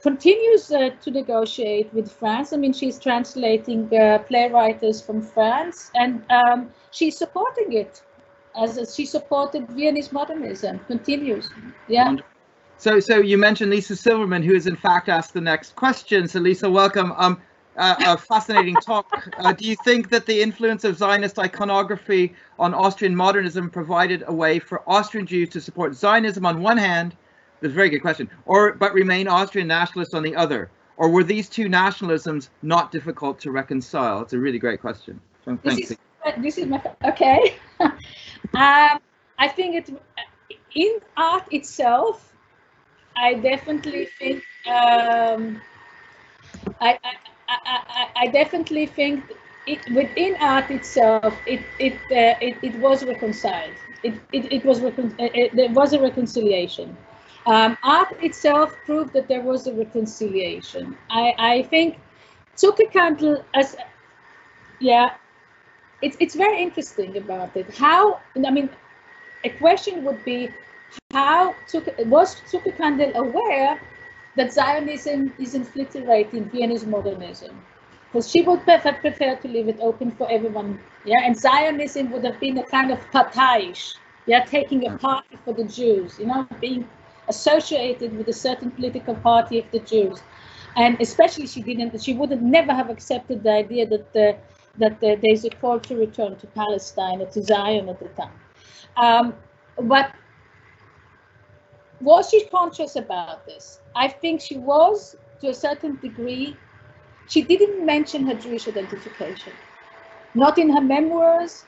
[0.00, 2.52] continues uh, to negotiate with France.
[2.52, 8.02] I mean, she's translating uh, playwrights from France, and um, she's supporting it
[8.56, 10.78] as she supported Viennese modernism.
[10.80, 11.50] Continues,
[11.88, 12.16] yeah.
[12.78, 16.28] So, so you mentioned Lisa Silverman, who has in fact asked the next question.
[16.28, 17.12] So, Lisa, welcome.
[17.16, 17.40] Um,
[17.76, 19.06] uh, a fascinating talk.
[19.38, 24.32] Uh, do you think that the influence of Zionist iconography on Austrian modernism provided a
[24.32, 27.16] way for Austrian Jews to support Zionism on one hand?
[27.60, 28.30] That's a very good question.
[28.46, 30.70] Or but remain Austrian nationalists on the other?
[30.96, 34.20] Or were these two nationalisms not difficult to reconcile?
[34.20, 35.20] It's a really great question.
[35.44, 35.58] So.
[35.62, 35.96] This is,
[36.38, 37.56] this is my okay.
[37.80, 38.98] um,
[39.38, 39.90] I think it
[40.74, 42.34] in art itself.
[43.16, 45.60] I definitely think um,
[46.80, 47.14] I, I,
[47.48, 49.24] I, I definitely think
[49.66, 53.74] it, within art itself, it it uh, it, it was reconciled.
[54.02, 56.96] It it, it was recon- it, there was a reconciliation.
[57.46, 60.96] Um, art itself proved that there was a reconciliation.
[61.10, 61.98] I I think
[62.56, 63.76] Zuckerkandl as
[64.80, 65.14] yeah
[66.02, 67.66] it's it's very interesting about it.
[67.74, 68.70] How I mean,
[69.44, 70.50] a question would be,
[71.12, 73.80] how took was Zuckerkandl aware
[74.36, 77.60] that Zionism is infiltrating Viennese modernism?
[78.10, 80.80] Because she would prefer, prefer to leave it open for everyone.
[81.04, 83.96] Yeah, and Zionism would have been a kind of parteiish.
[84.26, 86.18] Yeah, taking a party for the Jews.
[86.18, 86.88] You know, being
[87.28, 90.22] associated with a certain political party of the Jews.
[90.76, 94.36] and especially she didn't, she would never have accepted the idea that the,
[94.78, 98.38] that the, there's a call to return to Palestine or to Zion at the time.
[98.96, 99.34] Um,
[99.82, 100.12] but
[102.00, 103.80] was she conscious about this?
[103.94, 106.56] I think she was to a certain degree.
[107.26, 109.52] She didn't mention her Jewish identification,
[110.34, 111.64] not in her memoirs,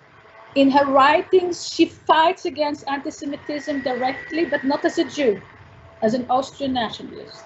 [0.55, 1.67] in her writings.
[1.67, 5.41] She fights against anti-Semitism directly, but not as a Jew,
[6.03, 7.45] as an Austrian nationalist.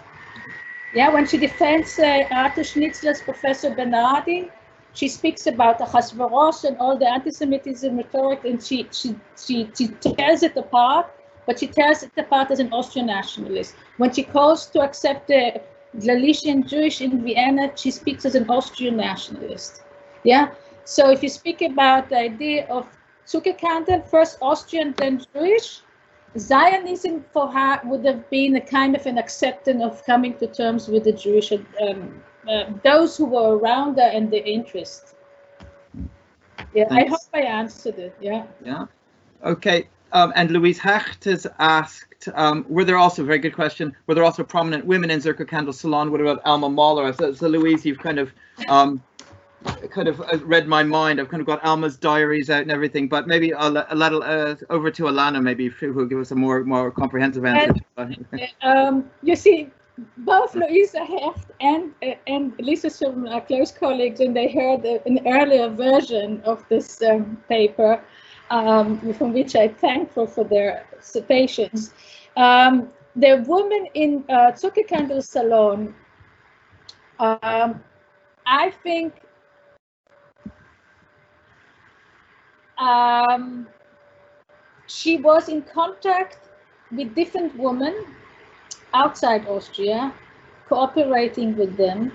[0.92, 4.50] Yeah, when she defends uh, Arthur Schnitzler's Professor Bernhardi,
[4.92, 9.88] she speaks about the Achashverosh and all the anti-Semitism rhetoric, and she, she, she, she
[9.88, 11.10] tears it apart
[11.46, 13.76] but she tears it apart as an Austrian nationalist.
[13.98, 15.60] When she calls to accept the
[16.00, 19.82] Galician Jewish in Vienna, she speaks as an Austrian nationalist.
[20.24, 20.50] Yeah.
[20.84, 22.86] So if you speak about the idea of
[23.26, 25.80] Zuckerkandl, first Austrian, then Jewish,
[26.38, 30.88] Zionism for her would have been a kind of an acceptance of coming to terms
[30.88, 35.14] with the Jewish, um, uh, those who were around her and the interest.
[36.74, 37.06] Yeah, Thanks.
[37.06, 38.16] I hope I answered it.
[38.20, 38.44] Yeah.
[38.64, 38.86] Yeah.
[39.44, 39.88] Okay.
[40.12, 44.22] Um, and Louise Hecht has asked, um, were there also, very good question, were there
[44.22, 46.12] also prominent women in Zuckerkandl's salon?
[46.12, 47.12] What about Alma Mahler?
[47.12, 48.32] So, so Louise, you've kind of
[48.68, 49.02] um,
[49.90, 51.20] kind of uh, read my mind.
[51.20, 54.90] I've kind of got Alma's diaries out and everything, but maybe I'll let uh, over
[54.90, 57.74] to Elana, maybe who will give us a more more comprehensive answer.
[57.96, 58.26] And,
[58.62, 59.70] um, you see,
[60.18, 65.26] both Louisa Hecht and uh, and Lisa some uh, close colleagues, and they heard an
[65.26, 68.02] earlier version of this um, paper
[68.50, 70.86] um, from which I thank for, their
[71.28, 71.92] patience.
[72.36, 75.94] Um, the woman in uh, Zuckerkandl Salon,
[77.20, 77.82] um,
[78.46, 79.14] I think
[82.78, 83.66] um,
[84.86, 86.38] she was in contact
[86.92, 88.04] with different women
[88.92, 90.12] outside Austria,
[90.68, 92.12] cooperating with them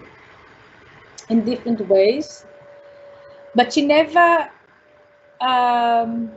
[1.29, 2.45] in different ways.
[3.55, 4.49] But she never
[5.41, 6.31] um,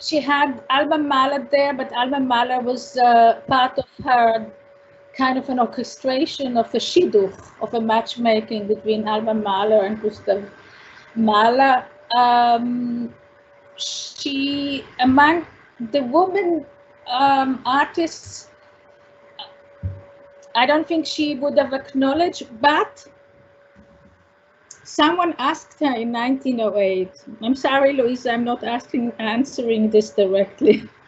[0.00, 4.50] she had Alma Mahler there, but Alma Mahler was uh, part of her
[5.14, 10.50] kind of an orchestration of a shidduch, of a matchmaking between Alma Mahler and Gustav
[11.14, 11.84] Mahler.
[12.16, 13.14] Um,
[13.80, 15.46] she, among
[15.92, 16.66] the women
[17.06, 18.48] um, artists,
[20.54, 23.06] I don't think she would have acknowledged, but
[24.90, 27.12] Someone asked her in 1908.
[27.42, 30.88] I'm sorry, Louisa, I'm not asking answering this directly.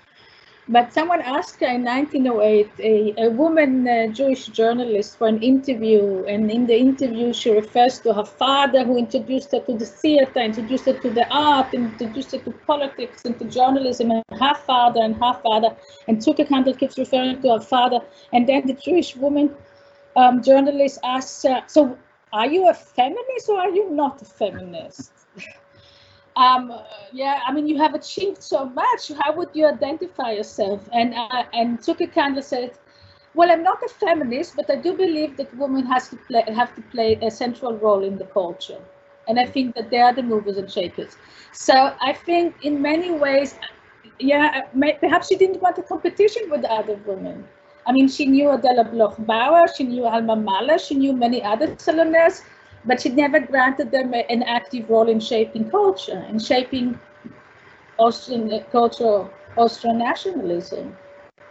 [0.69, 6.25] But someone asked her in 1908, a, a woman Jewish journalist, for an interview.
[6.27, 10.39] And in the interview, she refers to her father, who introduced her to the theater,
[10.41, 15.01] introduced her to the art, introduced her to politics and to journalism, and her father
[15.03, 15.77] and her father.
[16.07, 17.99] And Zuckerkandl keeps referring to her father.
[18.33, 19.55] And then the Jewish woman
[20.17, 21.99] um, journalist asks her, so
[22.33, 25.13] are you a feminist or are you not a feminist?
[26.37, 26.73] um,
[27.13, 29.11] yeah, I mean, you have achieved so much.
[29.21, 30.89] How would you identify yourself?
[30.93, 32.73] And uh, and Zuckerkandl said,
[33.35, 36.75] well, I'm not a feminist, but I do believe that women has to play have
[36.77, 38.81] to play a central role in the culture.
[39.29, 41.17] And I think that they are the movers and shakers.
[41.53, 43.55] So I think in many ways,
[44.19, 44.63] yeah,
[45.01, 47.45] perhaps she didn't want a competition with other women.
[47.87, 51.69] I mean, she knew Adela Bloch Bauer, she knew Alma Mahler, she knew many other
[51.77, 52.43] Saloners,
[52.85, 56.99] but she never granted them an active role in shaping culture and shaping
[57.99, 60.97] Austrian culture, Austrian nationalism.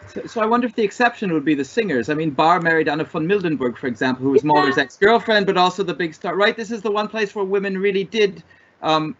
[0.07, 2.09] So, so, I wonder if the exception would be the singers.
[2.09, 4.47] I mean, Bahr married Anna von Mildenburg, for example, who was yeah.
[4.47, 6.35] Mahler's ex-girlfriend, but also the big star.
[6.35, 8.43] Right, this is the one place where women really did
[8.81, 9.15] um,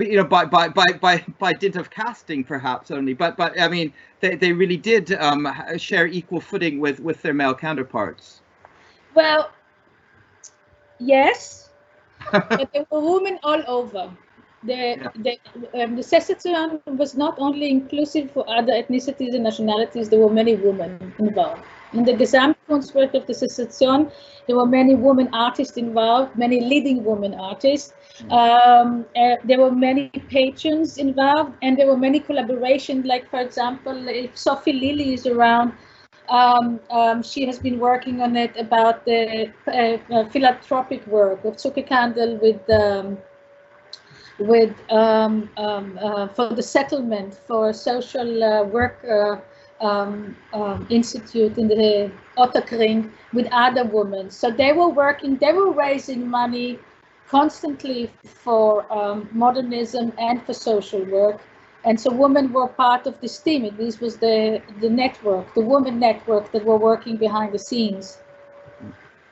[0.00, 3.14] you know, by by by by by dint of casting, perhaps only.
[3.14, 7.34] But but I mean, they they really did um, share equal footing with with their
[7.34, 8.40] male counterparts.
[9.14, 9.50] Well,
[11.06, 11.70] yes,
[12.32, 14.10] but there were women all over.
[14.64, 15.08] The yeah.
[15.16, 20.08] the um, the Secession was not only inclusive for other ethnicities and nationalities.
[20.08, 21.62] There were many women involved.
[21.92, 24.10] In the Gesamtkunstwerk of the Secession,
[24.46, 27.92] there were many women artists involved, many leading women artists.
[28.30, 33.04] Um, uh, there were many patrons involved, and there were many collaborations.
[33.04, 35.72] Like, for example, if Sophie Lillie is around,
[36.28, 41.56] um, um, she has been working on it about the uh, uh, philanthropic work of
[41.56, 43.18] Zuckerkandl with um,
[44.38, 49.36] with um, um, uh, for the settlement for social uh, work uh,
[49.84, 50.36] um,
[50.90, 54.30] institute in the Ottakring with other women.
[54.30, 56.78] So they were working, they were raising money
[57.26, 58.86] constantly for
[59.32, 61.40] modernism and for social work.
[61.84, 63.74] And so women were part of this team.
[63.76, 68.18] This was the, the network, the women network that were working behind the scenes.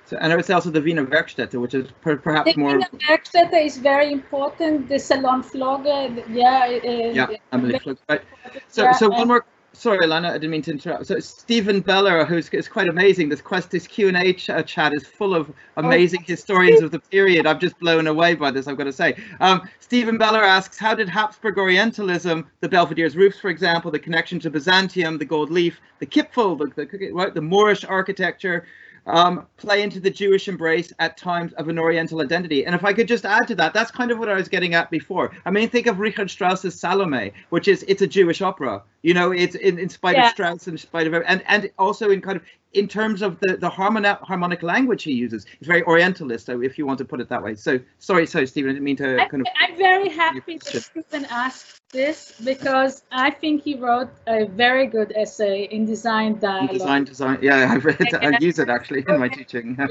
[0.07, 2.73] So, and it's also the Wiener Werkstätte, which is per, perhaps the more.
[2.73, 4.89] Wiener Werkstätte is very important.
[4.89, 6.67] The Salon Flöge, yeah.
[6.67, 7.79] Uh, yeah, Emily.
[8.09, 8.23] Right.
[8.67, 9.45] So, yeah, so one more.
[9.73, 11.07] Sorry, Lana, I didn't mean to interrupt.
[11.07, 13.29] So Steven Beller, who's is quite amazing.
[13.29, 16.27] This quest, this Q and A ch uh, chat is full of amazing oh.
[16.27, 17.47] historians of the period.
[17.47, 18.67] I'm just blown away by this.
[18.67, 19.17] I've got to say.
[19.39, 24.41] Um, Steven Beller asks, how did Habsburg Orientalism, the Belvedere's roofs, for example, the connection
[24.41, 28.67] to Byzantium, the gold leaf, the Kipfel, the, the, right, the Moorish architecture,
[29.11, 32.65] um, play into the Jewish embrace at times of an Oriental identity.
[32.65, 34.75] And if I could just add to that, that's kind of what I was getting
[34.75, 35.33] at before.
[35.45, 38.83] I mean, think of Richard Strauss's Salome, which is it's a Jewish opera.
[39.03, 40.27] You know, it's in, in spite yeah.
[40.27, 42.43] of Strauss, in spite of and and also in kind of
[42.73, 45.47] in terms of the the harmonic harmonic language he uses.
[45.59, 47.55] It's very Orientalist, so if you want to put it that way.
[47.55, 49.47] So sorry, sorry, Steven, I didn't mean to kind of.
[49.61, 55.13] I'm very happy that Steven asked this because I think he wrote a very good
[55.17, 56.71] essay in design dialogue.
[56.71, 57.39] In design, design.
[57.43, 58.15] Yeah, I've read.
[58.15, 59.77] I use it actually in my teaching.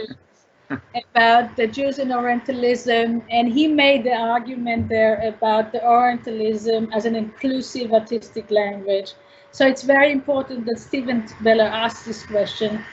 [1.15, 7.05] about the Jews and Orientalism, and he made the argument there about the Orientalism as
[7.05, 9.13] an inclusive artistic language.
[9.51, 12.83] So it's very important that Steven Beller asked this question.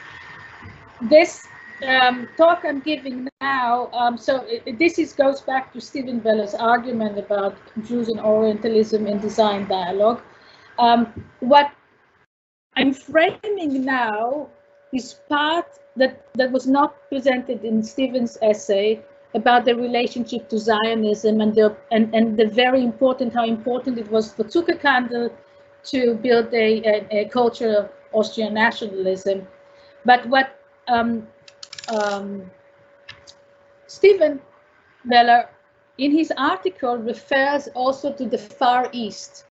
[1.03, 1.47] This
[1.87, 6.55] um, talk I'm giving now, um, so it, this is goes back to Steven Beller's
[6.55, 10.23] argument about Jews and Orientalism in design dialogue.
[10.79, 11.71] Um, what
[12.77, 14.49] I'm framing now
[14.93, 19.03] is part that, that was not presented in Steven's essay
[19.35, 24.11] about the relationship to Zionism and the and, and the very important how important it
[24.11, 25.31] was for Zuckerkandl
[25.87, 29.47] to build a, a, a culture of Austrian nationalism.
[30.05, 31.27] But what um,
[31.89, 32.51] um,
[33.87, 34.41] Steven
[35.05, 35.49] Beller
[35.99, 39.47] in his article refers also to the Far East.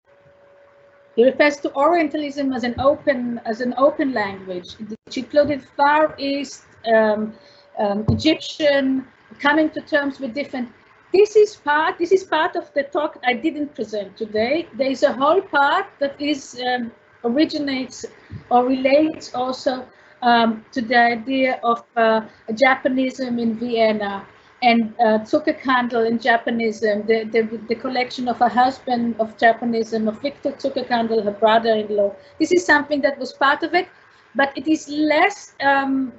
[1.16, 4.76] He refers to Orientalism as an open as an open language.
[4.78, 6.64] It included Far East,
[6.94, 7.32] um,
[7.78, 9.06] um, Egyptian,
[9.38, 10.68] coming to terms with different.
[11.16, 11.96] This is part.
[11.96, 14.68] This is part of the talk I didn't present today.
[14.74, 16.92] There is a whole part that is um,
[17.24, 18.04] originates
[18.50, 19.86] or relates also
[20.20, 22.20] um, to the idea of uh,
[22.54, 24.26] Japanism in Vienna
[24.62, 30.20] and uh, Zuckerkandl in Japanism, the, the, the, collection of a husband of Japanism, of
[30.20, 32.14] Victor Zuckerkandl, her brother-in-law.
[32.38, 33.88] This is something that was part of it,
[34.34, 36.12] but it is less, um,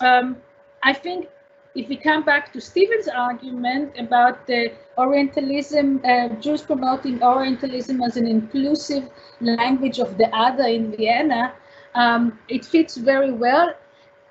[0.00, 0.36] um,
[0.84, 1.28] I think,
[1.74, 8.16] if we come back to Steven's argument about the Orientalism, uh, Jews promoting Orientalism as
[8.16, 9.10] an inclusive
[9.40, 11.52] language of the other in Vienna,
[11.94, 13.74] um, it fits very well.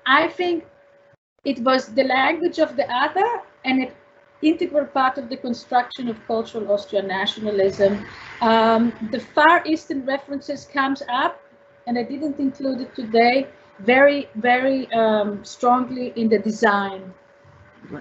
[0.06, 0.64] I think
[1.44, 3.92] it was the language of the other and an
[4.40, 8.06] integral part of the construction of cultural Austrian nationalism.
[8.40, 11.42] Um, the Far Eastern references comes up,
[11.86, 13.48] and I didn't include it today,
[13.80, 17.12] very, very um, strongly in the design.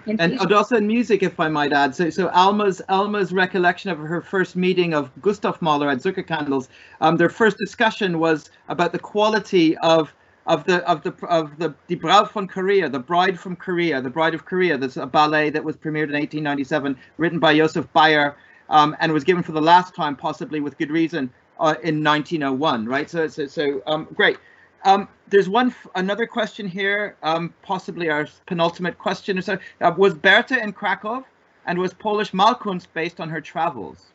[0.06, 1.96] And, and also in music, if I might add.
[1.96, 6.70] So, so Alma's Alma's recollection of her first meeting of Gustav Mahler at Zuckerkandl's,
[7.02, 10.14] um, their first discussion was about the quality of
[10.46, 14.10] of the of the of the Die Braut von Korea, the Bride from Korea, the
[14.10, 14.78] Bride of Korea.
[14.78, 18.36] That's a ballet that was premiered in 1897, written by Josef Bayer,
[18.70, 21.30] um, and was given for the last time, possibly with good reason,
[21.60, 22.86] uh, in 1901.
[22.86, 23.10] Right.
[23.10, 24.38] So so so um, great.
[24.84, 29.42] Um, there's one another question here, um, possibly our penultimate question.
[29.42, 31.24] So uh, was Berta in Krakow,
[31.66, 34.12] and was Polish Malkunst based on her travels?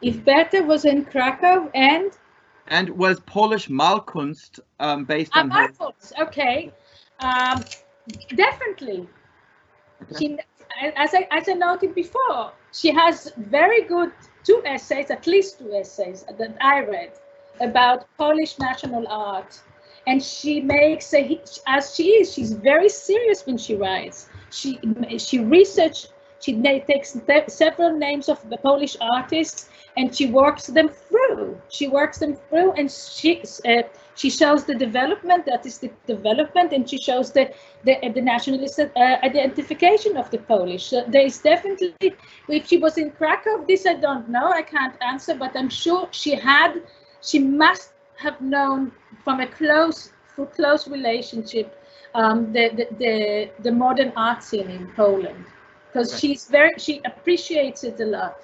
[0.00, 2.12] If Berta was in Krakow and
[2.68, 6.72] and was Polish Malkunst um, based on uh, Malkunst, okay.
[7.20, 7.62] Um,
[8.34, 9.08] definitely.
[10.02, 10.14] Okay.
[10.18, 10.38] She,
[10.96, 14.12] as I, as I noted before, she has very good
[14.42, 17.12] two essays, at least two essays that I read
[17.62, 19.60] about Polish national art.
[20.06, 24.28] And she makes a, as she is, she's very serious when she writes.
[24.50, 24.78] She,
[25.18, 27.16] she researched, she takes
[27.48, 31.60] several names of the Polish artists and she works them through.
[31.68, 33.82] She works them through, and she uh,
[34.14, 37.52] she shows the development, that is the development, and she shows the
[37.84, 38.88] the, the nationalist uh,
[39.22, 40.86] identification of the Polish.
[40.86, 42.14] So there is definitely,
[42.48, 46.08] if she was in Krakow, this I don't know, I can't answer, but I'm sure
[46.10, 46.82] she had,
[47.22, 48.92] she must have known
[49.24, 51.78] from a close, for close relationship,
[52.14, 55.44] um, the, the the the modern art scene in Poland,
[55.86, 58.36] because she's very, she appreciates it a lot.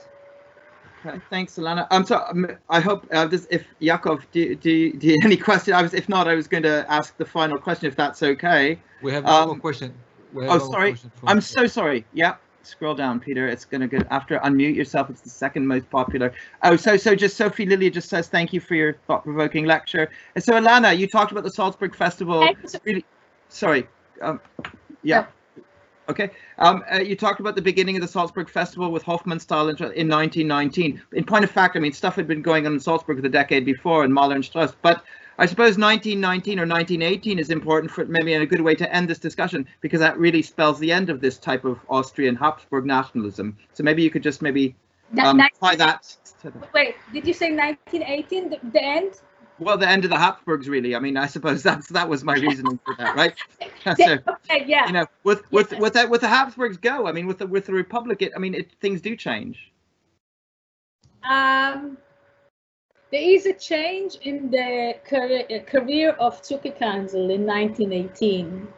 [1.07, 1.87] Okay, thanks, Elana.
[1.91, 5.75] Um, so um, I hope uh, this, if Yakov, do, do, do you any question?
[5.75, 8.81] I was, if not, I was going to ask the final question, if that's okay.
[9.03, 9.95] We have um, one question.
[10.37, 10.97] oh, sorry.
[11.25, 12.05] I'm so sorry.
[12.13, 12.35] Yeah,
[12.69, 13.49] scroll down, Peter.
[13.49, 15.11] It's going to go after unmute yourself.
[15.11, 16.33] It's the second most popular.
[16.63, 20.11] Oh, so so just Sophie Lillie just says thank you for your thought-provoking lecture.
[20.35, 22.49] And so Elana, you talked about the Salzburg Festival.
[22.85, 23.05] Really,
[23.49, 23.89] sorry.
[24.21, 24.41] Um,
[25.03, 25.27] yeah.
[26.09, 26.31] Okay.
[26.59, 31.03] Um, uh, you talked about the beginning of the Salzburg Festival with Hofmannsthal in 1919.
[31.13, 33.67] In point of fact, I mean, stuff had been going on in Salzburg the decade
[33.67, 35.05] before in Mahler and Strauss, but
[35.41, 39.09] I suppose 1919 or 1918 is important for maybe in a good way to end
[39.09, 43.57] this discussion because that really spells the end of this type of Austrian Habsburg nationalism.
[43.73, 44.75] So maybe you could just maybe
[45.23, 46.17] um, apply that.
[46.75, 49.21] Wait, did you say 1918, the, the end?
[49.61, 50.97] Well, the end of the Habsburgs, really.
[50.97, 53.35] I mean, I suppose that's that was my reasoning for that, right?
[53.97, 54.87] so, okay, yeah.
[54.87, 55.81] You know, with with yes.
[55.81, 57.07] with that with the Habsburgs go.
[57.07, 59.73] I mean, with the with the Republic, it, I mean, it, things do change.
[61.29, 61.99] Um,
[63.11, 68.69] there is a change in the career of Zuckerkandl in 1918.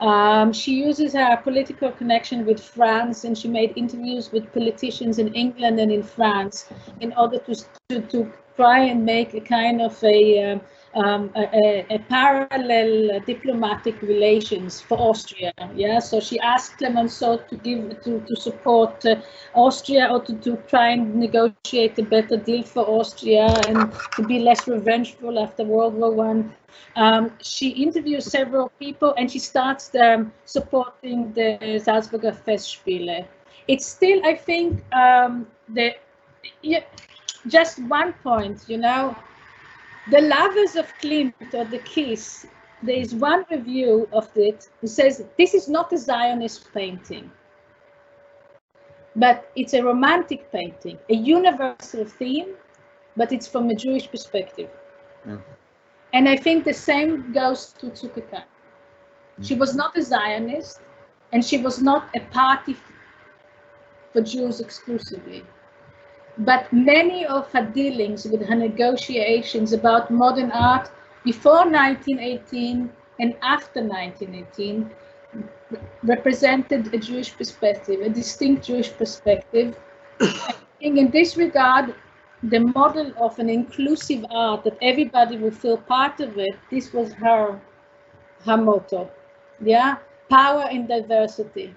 [0.00, 5.32] Um, she uses her political connection with France and she made interviews with politicians in
[5.32, 6.66] England and in France
[7.00, 7.54] in order to,
[7.90, 10.60] to, to try and make a kind of a um,
[10.94, 15.52] um, a, a, parallel diplomatic relations for Austria.
[15.74, 19.16] Yeah, so she asked Clemenceau to give to to support uh,
[19.54, 24.40] Austria or to, to try and negotiate a better deal for Austria and to be
[24.40, 26.54] less revengeful after World War One.
[26.96, 33.26] Um, she interviews several people and she starts um, supporting the Salzburger Festspiele.
[33.68, 35.94] It's still, I think, um, the
[36.62, 36.80] yeah,
[37.46, 39.16] just one point, you know,
[40.10, 42.46] the Lovers of Klimt or the Kiss,
[42.82, 47.30] there is one review of it who says this is not a Zionist painting,
[49.14, 52.54] but it's a romantic painting, a universal theme,
[53.16, 54.70] but it's from a Jewish perspective.
[55.26, 55.38] Yeah.
[56.12, 58.44] And I think the same goes to Zuckerkan.
[59.36, 59.42] Hmm.
[59.42, 60.80] She was not a Zionist,
[61.32, 62.76] and she was not a party
[64.12, 65.44] for Jews exclusively.
[66.38, 70.90] But many of her dealings with her negotiations about modern art
[71.24, 72.90] before 1918
[73.20, 74.90] and after 1918
[76.02, 79.76] represented a Jewish perspective, a distinct Jewish perspective.
[80.80, 81.94] in this regard,
[82.42, 87.12] the model of an inclusive art that everybody will feel part of it, this was
[87.14, 87.60] her
[88.44, 89.08] her motto.
[89.60, 89.98] Yeah,
[90.28, 91.74] power in diversity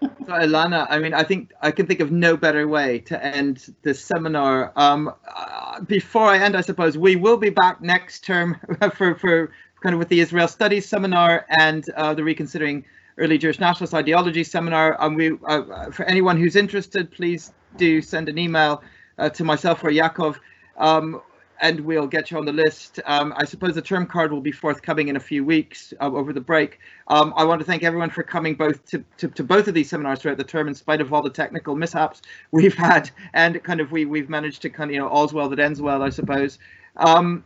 [0.00, 3.74] so Elana, I mean, I think I can think of no better way to end
[3.82, 4.72] this seminar.
[4.76, 8.56] Um, uh, before I end, I suppose we will be back next term
[8.94, 9.52] for, for
[9.82, 12.84] kind of with the Israel Studies seminar and uh, the Reconsidering
[13.16, 15.00] Early Jewish Nationalist Ideology seminar.
[15.02, 18.82] Um, we, uh, for anyone who's interested, please do send an email
[19.18, 20.36] uh, to myself or Yaakov.
[20.76, 21.20] Um,
[21.60, 23.00] and we'll get you on the list.
[23.04, 26.32] Um, I suppose the term card will be forthcoming in a few weeks uh, over
[26.32, 26.78] the break.
[27.08, 29.90] Um, I want to thank everyone for coming both to, to, to, both of these
[29.90, 32.22] seminars throughout the term, in spite of all the technical mishaps
[32.52, 35.48] we've had, and kind of we we've managed to kind of you know all's well
[35.48, 36.58] that ends well, I suppose.
[36.96, 37.44] Um,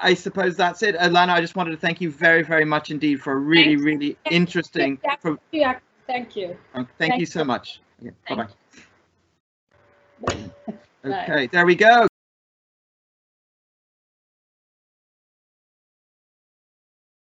[0.00, 1.30] I suppose that's it, Elana.
[1.30, 3.82] I just wanted to thank you very very much indeed for a really Thanks.
[3.84, 4.98] really interesting.
[5.20, 6.56] For, yeah, thank you.
[6.74, 7.80] Thank, thank you so much.
[8.28, 8.48] Bye bye.
[11.04, 12.06] Okay, there we go.